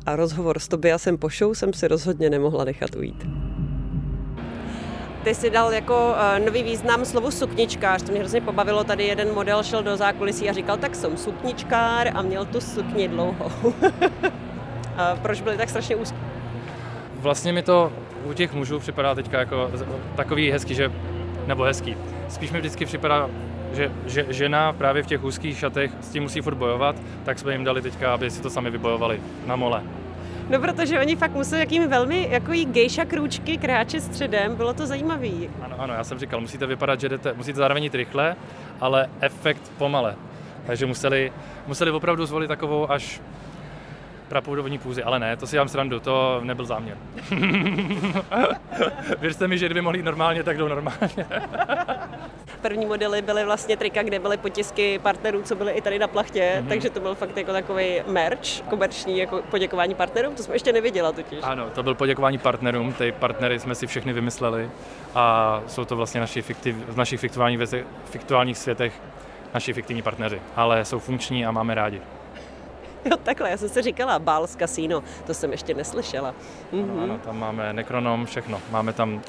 A 0.06 0.16
rozhovor 0.16 0.58
s 0.58 0.68
Tobiasem 0.68 1.18
Pošou 1.18 1.54
jsem 1.54 1.72
si 1.72 1.88
rozhodně 1.88 2.30
nemohla 2.30 2.64
nechat 2.64 2.96
ujít. 2.96 3.26
Ty 5.26 5.34
si 5.34 5.50
dal 5.50 5.72
jako 5.72 6.14
uh, 6.38 6.44
nový 6.46 6.62
význam 6.62 7.04
slovu 7.04 7.30
sukničkář, 7.30 8.02
to 8.02 8.12
mě 8.12 8.20
hrozně 8.20 8.40
pobavilo. 8.40 8.84
Tady 8.84 9.04
jeden 9.04 9.34
model 9.34 9.62
šel 9.62 9.82
do 9.82 9.96
zákulisí 9.96 10.50
a 10.50 10.52
říkal, 10.52 10.76
tak 10.76 10.94
jsem 10.94 11.16
sukničkár 11.16 12.10
a 12.14 12.22
měl 12.22 12.44
tu 12.44 12.60
sukni 12.60 13.08
dlouho. 13.08 13.52
a 14.96 15.16
proč 15.22 15.40
byly 15.40 15.56
tak 15.56 15.68
strašně 15.68 15.96
úzké? 15.96 16.18
Vlastně 17.14 17.52
mi 17.52 17.62
to 17.62 17.92
u 18.24 18.32
těch 18.32 18.52
mužů 18.52 18.78
připadá 18.78 19.14
teďka 19.14 19.38
jako 19.38 19.70
takový 20.16 20.50
hezký, 20.50 20.74
že, 20.74 20.92
nebo 21.46 21.62
hezký. 21.62 21.96
Spíš 22.28 22.50
mi 22.52 22.58
vždycky 22.58 22.84
připadá, 22.84 23.30
že, 23.72 23.92
že 24.06 24.26
žena 24.28 24.72
právě 24.72 25.02
v 25.02 25.06
těch 25.06 25.24
úzkých 25.24 25.58
šatech 25.58 25.90
s 26.00 26.08
tím 26.08 26.22
musí 26.22 26.40
furt 26.40 26.54
bojovat, 26.54 26.96
tak 27.24 27.38
jsme 27.38 27.52
jim 27.52 27.64
dali 27.64 27.82
teďka, 27.82 28.14
aby 28.14 28.30
si 28.30 28.42
to 28.42 28.50
sami 28.50 28.70
vybojovali 28.70 29.20
na 29.46 29.56
mole. 29.56 29.82
No, 30.50 30.60
protože 30.60 31.00
oni 31.00 31.16
fakt 31.16 31.34
museli 31.34 31.60
jakými 31.60 31.86
velmi 31.86 32.28
jako 32.30 32.52
gejša 32.64 33.04
krůčky 33.04 33.58
kráčet 33.58 34.02
středem, 34.02 34.56
bylo 34.56 34.74
to 34.74 34.86
zajímavý. 34.86 35.50
Ano, 35.62 35.76
ano, 35.78 35.94
já 35.94 36.04
jsem 36.04 36.18
říkal, 36.18 36.40
musíte 36.40 36.66
vypadat, 36.66 37.00
že 37.00 37.08
jdete, 37.08 37.32
musíte 37.32 37.56
zároveň 37.56 37.82
jít 37.82 37.94
rychle, 37.94 38.36
ale 38.80 39.08
efekt 39.20 39.72
pomale. 39.78 40.16
Takže 40.66 40.86
museli, 40.86 41.32
museli 41.66 41.90
opravdu 41.90 42.26
zvolit 42.26 42.48
takovou 42.48 42.90
až 42.90 43.20
prapoudovní 44.28 44.78
půzy, 44.78 45.02
ale 45.02 45.18
ne, 45.18 45.36
to 45.36 45.46
si 45.46 45.58
vám 45.58 45.68
srandu, 45.68 46.00
to 46.00 46.40
nebyl 46.44 46.64
záměr. 46.64 46.96
Věřte 49.20 49.48
mi, 49.48 49.58
že 49.58 49.66
kdyby 49.66 49.80
mohli 49.80 50.02
normálně, 50.02 50.42
tak 50.42 50.58
jdou 50.58 50.68
normálně. 50.68 51.26
První 52.66 52.86
modely 52.86 53.22
byly 53.22 53.44
vlastně 53.44 53.76
trika, 53.76 54.02
kde 54.02 54.18
byly 54.18 54.36
potisky 54.36 54.98
partnerů, 54.98 55.42
co 55.42 55.56
byly 55.56 55.72
i 55.72 55.80
tady 55.80 55.98
na 55.98 56.08
plachtě, 56.08 56.40
mm-hmm. 56.40 56.68
takže 56.68 56.90
to 56.90 57.00
byl 57.00 57.14
fakt 57.14 57.36
jako 57.36 57.52
takový 57.52 58.02
merch, 58.06 58.60
komerční 58.70 59.18
jako 59.18 59.42
poděkování 59.50 59.94
partnerům, 59.94 60.34
to 60.34 60.42
jsme 60.42 60.54
ještě 60.54 60.72
neviděla 60.72 61.12
totiž. 61.12 61.38
Ano, 61.42 61.70
to 61.74 61.82
byl 61.82 61.94
poděkování 61.94 62.38
partnerům, 62.38 62.92
ty 62.92 63.12
partnery 63.12 63.60
jsme 63.60 63.74
si 63.74 63.86
všechny 63.86 64.12
vymysleli 64.12 64.70
a 65.14 65.62
jsou 65.66 65.84
to 65.84 65.96
vlastně 65.96 66.20
naši 66.20 66.42
fiktiv, 66.42 66.76
v 66.76 66.96
našich 66.96 67.20
fiktuálních, 67.20 67.60
fiktuálních 68.04 68.58
světech 68.58 68.92
naši 69.54 69.72
fiktivní 69.72 70.02
partneři, 70.02 70.40
ale 70.56 70.84
jsou 70.84 70.98
funkční 70.98 71.46
a 71.46 71.50
máme 71.50 71.74
rádi. 71.74 72.00
Jo, 73.04 73.16
takhle, 73.22 73.50
já 73.50 73.56
jsem 73.56 73.68
si 73.68 73.82
říkala, 73.82 74.18
Bals 74.18 74.56
Casino, 74.56 75.02
to 75.26 75.34
jsem 75.34 75.52
ještě 75.52 75.74
neslyšela. 75.74 76.34
Ano, 76.72 77.02
ano, 77.02 77.18
tam 77.18 77.38
máme 77.38 77.72
Necronom, 77.72 78.26
všechno. 78.26 78.60
Máme 78.70 78.92
tam, 78.92 79.22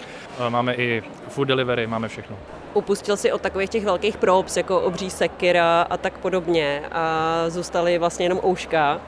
eh, 0.47 0.49
máme 0.49 0.75
i 0.75 1.03
food 1.27 1.47
delivery, 1.47 1.87
máme 1.87 2.07
všechno. 2.07 2.37
Upustil 2.77 3.17
si 3.17 3.31
od 3.31 3.41
takových 3.41 3.69
těch 3.69 3.85
velkých 3.85 4.17
props, 4.17 4.57
jako 4.57 4.81
obří 4.81 5.09
sekira 5.09 5.81
a 5.81 5.97
tak 5.97 6.17
podobně 6.17 6.83
a 6.91 7.43
zůstaly 7.47 7.97
vlastně 7.97 8.25
jenom 8.25 8.39
ouška 8.45 9.01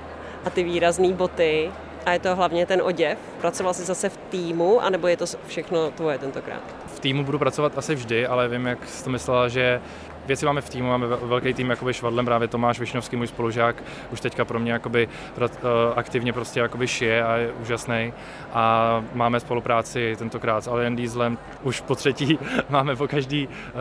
a 0.45 0.49
ty 0.49 0.63
výrazné 0.63 1.13
boty 1.13 1.71
a 2.05 2.11
je 2.11 2.19
to 2.19 2.35
hlavně 2.35 2.65
ten 2.65 2.81
oděv. 2.81 3.17
Pracoval 3.41 3.73
jsi 3.73 3.83
zase 3.83 4.09
v 4.09 4.17
týmu, 4.17 4.81
anebo 4.81 5.07
je 5.07 5.17
to 5.17 5.25
všechno 5.47 5.91
tvoje 5.91 6.17
tentokrát? 6.17 6.61
V 6.85 6.99
týmu 6.99 7.23
budu 7.23 7.39
pracovat 7.39 7.77
asi 7.77 7.95
vždy, 7.95 8.27
ale 8.27 8.47
vím, 8.47 8.65
jak 8.65 8.87
jsi 8.87 9.03
to 9.03 9.09
myslela, 9.09 9.47
že 9.47 9.81
věci 10.29 10.45
máme 10.45 10.61
v 10.61 10.69
týmu, 10.69 10.87
máme 10.87 11.07
velký 11.07 11.53
tým 11.53 11.69
jakoby 11.69 11.93
švadlem, 11.93 12.25
právě 12.25 12.47
Tomáš 12.47 12.79
Višnovský, 12.79 13.15
můj 13.15 13.27
spolužák, 13.27 13.83
už 14.11 14.21
teďka 14.21 14.45
pro 14.45 14.59
mě 14.59 14.71
jakoby 14.71 15.09
eh, 15.41 15.49
aktivně 15.95 16.33
prostě 16.33 16.59
jakoby 16.59 16.87
šije 16.87 17.23
a 17.23 17.35
je 17.35 17.51
úžasný. 17.51 18.13
A 18.53 19.03
máme 19.13 19.39
spolupráci 19.39 20.15
tentokrát 20.17 20.63
s 20.63 20.67
Alien 20.67 20.95
Dieselem, 20.95 21.37
už 21.63 21.81
po 21.81 21.95
třetí 21.95 22.39
máme 22.69 22.95
po 22.95 23.07
každý, 23.07 23.49
eh, 23.49 23.71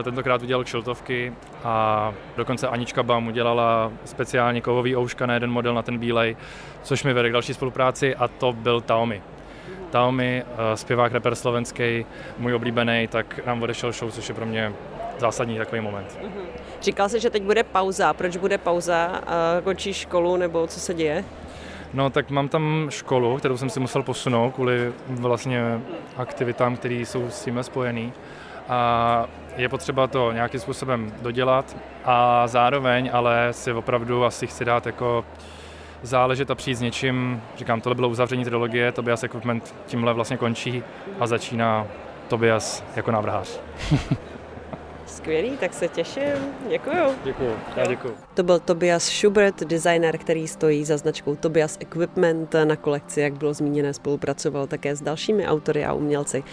eh, 0.00 0.02
tentokrát 0.02 0.42
udělal 0.42 0.64
kšiltovky 0.64 1.32
a 1.64 2.14
dokonce 2.36 2.68
Anička 2.68 3.02
Bam 3.02 3.26
udělala 3.26 3.92
speciálně 4.04 4.60
kovový 4.60 4.96
ouška 4.96 5.26
na 5.26 5.34
jeden 5.34 5.50
model, 5.50 5.74
na 5.74 5.82
ten 5.82 5.98
bílej, 5.98 6.36
což 6.82 7.04
mi 7.04 7.12
vede 7.12 7.28
k 7.28 7.32
další 7.32 7.54
spolupráci 7.54 8.16
a 8.16 8.28
to 8.28 8.52
byl 8.52 8.80
Taomi. 8.80 9.22
Taomi, 9.90 10.44
zpěvák 10.74 11.12
rapper 11.12 11.34
slovenský, 11.34 12.06
můj 12.38 12.54
oblíbený, 12.54 13.08
tak 13.10 13.46
nám 13.46 13.62
odešel 13.62 13.92
show, 13.92 14.10
což 14.10 14.28
je 14.28 14.34
pro 14.34 14.46
mě 14.46 14.72
zásadní 15.18 15.58
takový 15.58 15.80
moment. 15.80 16.18
Mm-hmm. 16.22 16.60
Říkal 16.82 17.08
jsi, 17.08 17.20
že 17.20 17.30
teď 17.30 17.42
bude 17.42 17.64
pauza. 17.64 18.14
Proč 18.14 18.36
bude 18.36 18.58
pauza? 18.58 19.20
Končíš 19.64 19.96
školu 19.96 20.36
nebo 20.36 20.66
co 20.66 20.80
se 20.80 20.94
děje? 20.94 21.24
No 21.94 22.10
tak 22.10 22.30
mám 22.30 22.48
tam 22.48 22.86
školu, 22.90 23.36
kterou 23.36 23.56
jsem 23.56 23.70
si 23.70 23.80
musel 23.80 24.02
posunout 24.02 24.50
kvůli 24.50 24.92
vlastně 25.08 25.80
aktivitám, 26.16 26.76
které 26.76 26.94
jsou 26.94 27.30
s 27.30 27.44
tím 27.44 27.62
spojený. 27.62 28.12
A 28.68 29.26
je 29.56 29.68
potřeba 29.68 30.06
to 30.06 30.32
nějakým 30.32 30.60
způsobem 30.60 31.12
dodělat 31.22 31.76
a 32.04 32.46
zároveň 32.46 33.10
ale 33.12 33.48
si 33.50 33.72
opravdu 33.72 34.24
asi 34.24 34.46
chci 34.46 34.64
dát 34.64 34.86
jako 34.86 35.24
záležet 36.02 36.50
a 36.50 36.54
přijít 36.54 36.74
s 36.74 36.80
něčím, 36.80 37.42
říkám, 37.56 37.80
tohle 37.80 37.94
bylo 37.94 38.08
uzavření 38.08 38.44
trilogie, 38.44 38.92
Tobias 38.92 39.22
Equipment 39.22 39.74
tímhle 39.86 40.12
vlastně 40.12 40.36
končí 40.36 40.82
a 41.20 41.26
začíná 41.26 41.86
Tobias 42.28 42.84
jako 42.96 43.10
návrhář. 43.10 43.60
Skvělý, 45.08 45.56
tak 45.56 45.74
se 45.74 45.88
těším. 45.88 46.54
Děkuju. 46.68 47.14
Děkuju, 47.24 47.56
já 47.76 47.86
děkuju. 47.86 48.14
To 48.34 48.42
byl 48.42 48.58
Tobias 48.58 49.04
Schubert, 49.04 49.60
designer, 49.60 50.18
který 50.18 50.48
stojí 50.48 50.84
za 50.84 50.96
značkou 50.96 51.36
Tobias 51.36 51.78
Equipment. 51.80 52.54
Na 52.64 52.76
kolekci, 52.76 53.20
jak 53.20 53.32
bylo 53.32 53.54
zmíněné, 53.54 53.94
spolupracoval 53.94 54.66
také 54.66 54.96
s 54.96 55.02
dalšími 55.02 55.46
autory 55.46 55.84
a 55.84 55.92
umělci 55.92 56.44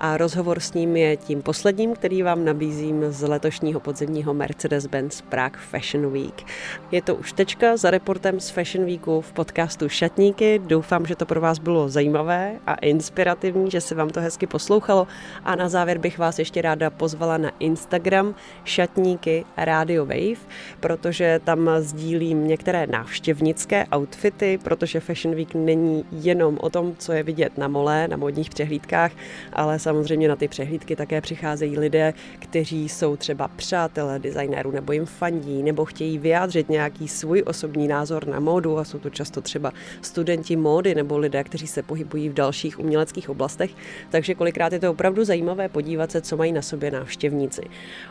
a 0.00 0.16
rozhovor 0.16 0.60
s 0.60 0.74
ním 0.74 0.96
je 0.96 1.16
tím 1.16 1.42
posledním, 1.42 1.94
který 1.94 2.22
vám 2.22 2.44
nabízím 2.44 3.04
z 3.08 3.22
letošního 3.22 3.80
podzimního 3.80 4.34
Mercedes-Benz 4.34 5.22
Prague 5.28 5.60
Fashion 5.70 6.12
Week. 6.12 6.42
Je 6.90 7.02
to 7.02 7.14
už 7.14 7.32
tečka 7.32 7.76
za 7.76 7.90
reportem 7.90 8.40
z 8.40 8.50
Fashion 8.50 8.86
Weeku 8.86 9.20
v 9.20 9.32
podcastu 9.32 9.88
Šatníky. 9.88 10.60
Doufám, 10.66 11.06
že 11.06 11.16
to 11.16 11.26
pro 11.26 11.40
vás 11.40 11.58
bylo 11.58 11.88
zajímavé 11.88 12.58
a 12.66 12.74
inspirativní, 12.74 13.70
že 13.70 13.80
se 13.80 13.94
vám 13.94 14.10
to 14.10 14.20
hezky 14.20 14.46
poslouchalo 14.46 15.06
a 15.44 15.56
na 15.56 15.68
závěr 15.68 15.98
bych 15.98 16.18
vás 16.18 16.38
ještě 16.38 16.62
ráda 16.62 16.90
pozvala 16.90 17.38
na 17.38 17.50
Instagram 17.58 18.34
Šatníky 18.64 19.44
Radio 19.56 20.06
Wave, 20.06 20.40
protože 20.80 21.40
tam 21.44 21.70
sdílím 21.78 22.48
některé 22.48 22.86
návštěvnické 22.86 23.86
outfity, 23.96 24.58
protože 24.62 25.00
Fashion 25.00 25.34
Week 25.34 25.54
není 25.54 26.04
jenom 26.12 26.58
o 26.60 26.70
tom, 26.70 26.94
co 26.98 27.12
je 27.12 27.22
vidět 27.22 27.58
na 27.58 27.68
mole, 27.68 28.08
na 28.08 28.16
modních 28.16 28.50
přehlídkách, 28.50 29.12
ale 29.52 29.78
samozřejmě 29.84 30.28
na 30.28 30.36
ty 30.36 30.48
přehlídky 30.48 30.96
také 30.96 31.20
přicházejí 31.20 31.78
lidé, 31.78 32.14
kteří 32.38 32.88
jsou 32.88 33.16
třeba 33.16 33.48
přátelé 33.48 34.18
designérů 34.18 34.70
nebo 34.70 34.92
jim 34.92 35.06
fandí, 35.06 35.62
nebo 35.62 35.84
chtějí 35.84 36.18
vyjádřit 36.18 36.68
nějaký 36.68 37.08
svůj 37.08 37.42
osobní 37.46 37.88
názor 37.88 38.28
na 38.28 38.40
módu 38.40 38.78
a 38.78 38.84
jsou 38.84 38.98
to 38.98 39.10
často 39.10 39.40
třeba 39.40 39.72
studenti 40.00 40.56
módy 40.56 40.94
nebo 40.94 41.18
lidé, 41.18 41.44
kteří 41.44 41.66
se 41.66 41.82
pohybují 41.82 42.28
v 42.28 42.34
dalších 42.34 42.78
uměleckých 42.78 43.30
oblastech, 43.30 43.70
takže 44.10 44.34
kolikrát 44.34 44.72
je 44.72 44.78
to 44.78 44.90
opravdu 44.90 45.24
zajímavé 45.24 45.68
podívat 45.68 46.10
se, 46.10 46.20
co 46.20 46.36
mají 46.36 46.52
na 46.52 46.62
sobě 46.62 46.90
návštěvníci. 46.90 47.62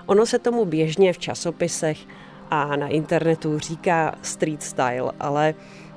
Ono 0.05 0.25
se 0.25 0.39
tomu 0.39 0.65
běžně 0.65 1.13
v 1.13 1.17
časopisech 1.17 1.97
a 2.51 2.75
na 2.75 2.87
internetu 2.87 3.59
říká 3.59 4.15
street 4.21 4.63
style, 4.63 5.11
ale 5.19 5.53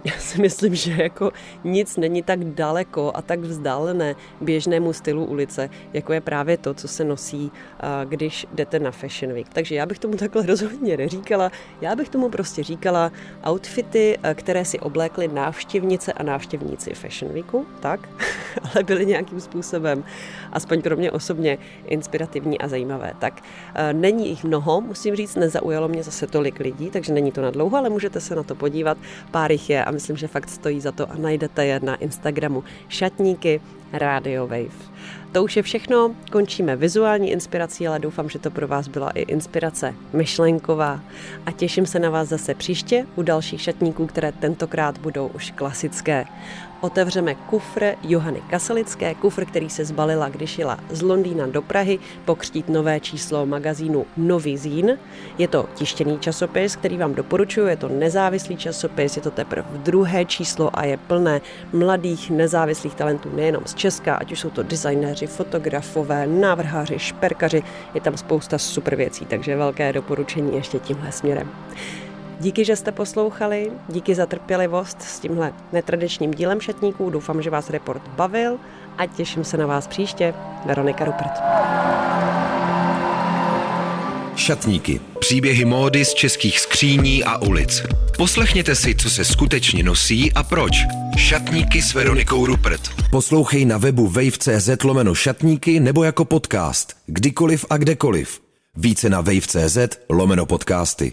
já 0.07 0.19
si 0.19 0.41
myslím, 0.41 0.75
že 0.75 0.93
jako 1.03 1.33
nic 1.65 1.97
není 1.97 2.23
tak 2.23 2.45
daleko 2.45 3.13
a 3.15 3.23
tak 3.23 3.41
vzdálené 3.41 4.15
běžnému 4.41 4.93
stylu 4.93 5.25
ulice, 5.25 5.71
jako 5.93 6.13
je 6.13 6.21
právě 6.21 6.57
to, 6.57 6.75
co 6.75 6.89
se 6.89 7.05
nosí, 7.05 7.51
když 8.05 8.47
jdete 8.53 8.79
na 8.79 8.91
Fashion 8.91 9.35
Week. 9.35 9.49
Takže 9.49 9.75
já 9.75 9.87
bych 9.87 9.99
tomu 9.99 10.17
takhle 10.17 10.47
rozhodně 10.47 10.97
neříkala. 10.97 11.51
Já 11.81 11.97
bych 11.97 12.09
tomu 12.09 12.29
prostě 12.29 12.63
říkala 12.63 13.13
outfity, 13.51 14.19
které 14.35 14.65
si 14.65 14.81
oblékly 14.81 15.29
návštěvnice 15.29 16.13
a 16.13 16.23
návštěvníci 16.23 16.95
Fashion 16.95 17.33
Weeku, 17.33 17.67
tak, 17.81 18.09
ale 18.75 18.85
byly 18.85 19.07
nějakým 19.07 19.41
způsobem, 19.41 20.05
aspoň 20.53 20.83
pro 20.83 20.97
mě 20.97 21.11
osobně, 21.13 21.59
inspirativní 21.87 22.59
a 22.59 22.69
zajímavé. 22.69 23.13
Tak 23.19 23.43
není 23.93 24.29
jich 24.29 24.45
mnoho, 24.45 24.81
musím 24.81 25.17
říct, 25.17 25.35
nezaujalo 25.35 25.89
mě 25.89 26.03
zase 26.03 26.27
tolik 26.27 26.61
lidí, 26.61 26.91
takže 26.91 27.13
není 27.13 27.33
to 27.33 27.43
na 27.43 27.51
dlouho, 27.51 27.77
ale 27.77 27.91
můžete 27.91 28.21
se 28.21 28.35
na 28.35 28.43
to 28.43 28.55
podívat. 28.55 28.99
Pár 29.31 29.53
jich 29.53 29.71
je 29.71 29.85
a 29.85 29.96
myslím, 29.97 30.17
že 30.17 30.29
fakt 30.29 30.49
stojí 30.49 30.81
za 30.81 30.93
to 30.93 31.09
a 31.09 31.17
najdete 31.17 31.67
je 31.67 31.81
na 31.81 31.95
Instagramu 31.97 32.65
Šatníky 32.89 33.61
Radio 33.93 34.47
Wave. 34.47 34.96
To 35.33 35.45
už 35.45 35.57
je 35.57 35.63
všechno, 35.63 36.15
končíme 36.33 36.77
vizuální 36.77 37.31
inspirací, 37.31 37.89
ale 37.89 37.99
doufám, 37.99 38.29
že 38.29 38.39
to 38.39 38.51
pro 38.51 38.69
vás 38.69 38.89
byla 38.89 39.11
i 39.11 39.21
inspirace 39.21 39.95
myšlenková. 40.13 41.01
A 41.47 41.53
těším 41.53 41.87
se 41.87 41.99
na 41.99 42.11
vás 42.11 42.29
zase 42.29 42.55
příště 42.55 43.07
u 43.17 43.23
dalších 43.23 43.61
šatníků, 43.61 44.07
které 44.07 44.33
tentokrát 44.33 44.99
budou 44.99 45.27
už 45.27 45.51
klasické. 45.51 46.25
Otevřeme 46.81 47.35
kufr 47.35 47.85
Johany 48.03 48.43
Kaselické, 48.51 49.15
kufr, 49.15 49.45
který 49.45 49.71
se 49.71 49.85
zbalila, 49.85 50.29
když 50.29 50.59
jela 50.59 50.79
z 50.91 51.03
Londýna 51.03 51.47
do 51.47 51.63
Prahy 51.63 51.99
pokřtít 52.25 52.69
nové 52.69 53.01
číslo 53.01 53.47
magazínu 53.47 54.07
Nový 54.17 54.57
Zín. 54.57 54.99
Je 55.39 55.49
to 55.49 55.69
tištěný 55.75 56.19
časopis, 56.19 56.77
který 56.77 56.97
vám 56.97 57.15
doporučuji, 57.15 57.67
je 57.67 57.77
to 57.77 57.89
nezávislý 57.89 58.57
časopis, 58.57 59.17
je 59.17 59.23
to 59.23 59.31
teprve 59.31 59.69
druhé 59.77 60.25
číslo 60.25 60.79
a 60.79 60.85
je 60.85 60.97
plné 60.97 61.41
mladých 61.73 62.31
nezávislých 62.31 62.95
talentů 62.95 63.31
nejenom 63.37 63.63
z 63.67 63.75
Česka, 63.75 64.15
ať 64.15 64.33
už 64.33 64.41
jsou 64.41 64.51
to 64.51 64.63
designéři, 64.63 65.26
fotografové, 65.27 66.27
návrháři, 66.27 66.99
šperkaři, 66.99 67.63
je 67.95 68.01
tam 68.01 68.17
spousta 68.17 68.59
super 68.59 68.97
věcí, 68.97 69.27
takže 69.27 69.57
velké 69.57 69.93
doporučení 69.93 70.57
ještě 70.57 70.79
tímhle 70.79 71.13
směrem. 71.13 71.51
Díky, 72.41 72.65
že 72.65 72.77
jste 72.77 72.93
poslouchali, 72.93 73.73
díky 73.89 74.15
za 74.15 74.27
trpělivost 74.27 75.03
s 75.03 75.21
tímhle 75.21 75.53
netradičním 75.73 76.31
dílem 76.31 76.61
šatníků. 76.61 77.11
Doufám, 77.11 77.43
že 77.43 77.51
vás 77.51 77.71
report 77.71 78.03
bavil 78.09 78.59
a 78.99 79.07
těším 79.07 79.45
se 79.45 79.57
na 79.57 79.67
vás 79.67 79.87
příště. 79.87 80.35
Veronika 80.67 81.05
Rupert. 81.05 81.33
Šatníky. 84.37 85.01
Příběhy 85.19 85.65
módy 85.65 86.05
z 86.05 86.15
českých 86.15 86.61
skříní 86.61 87.25
a 87.25 87.39
ulic. 87.39 87.83
Poslechněte 88.17 88.75
si, 88.75 88.95
co 88.95 89.11
se 89.11 89.25
skutečně 89.25 89.83
nosí 89.83 90.33
a 90.33 90.43
proč. 90.43 90.73
Šatníky 91.17 91.83
s 91.83 91.95
Veronikou 91.95 92.47
Rupert. 92.47 92.81
Poslouchej 93.11 93.65
na 93.65 93.79
webu 93.79 94.07
wave.cz 94.07 94.69
lomeno 94.85 95.15
šatníky 95.15 95.81
nebo 95.81 96.05
jako 96.05 96.25
podcast. 96.25 96.97
Kdykoliv 97.07 97.67
a 97.71 97.77
kdekoliv. 97.77 98.41
Více 98.77 99.11
na 99.11 99.21
wave.cz 99.21 99.79
lomeno 100.09 100.47
podcasty. 100.47 101.13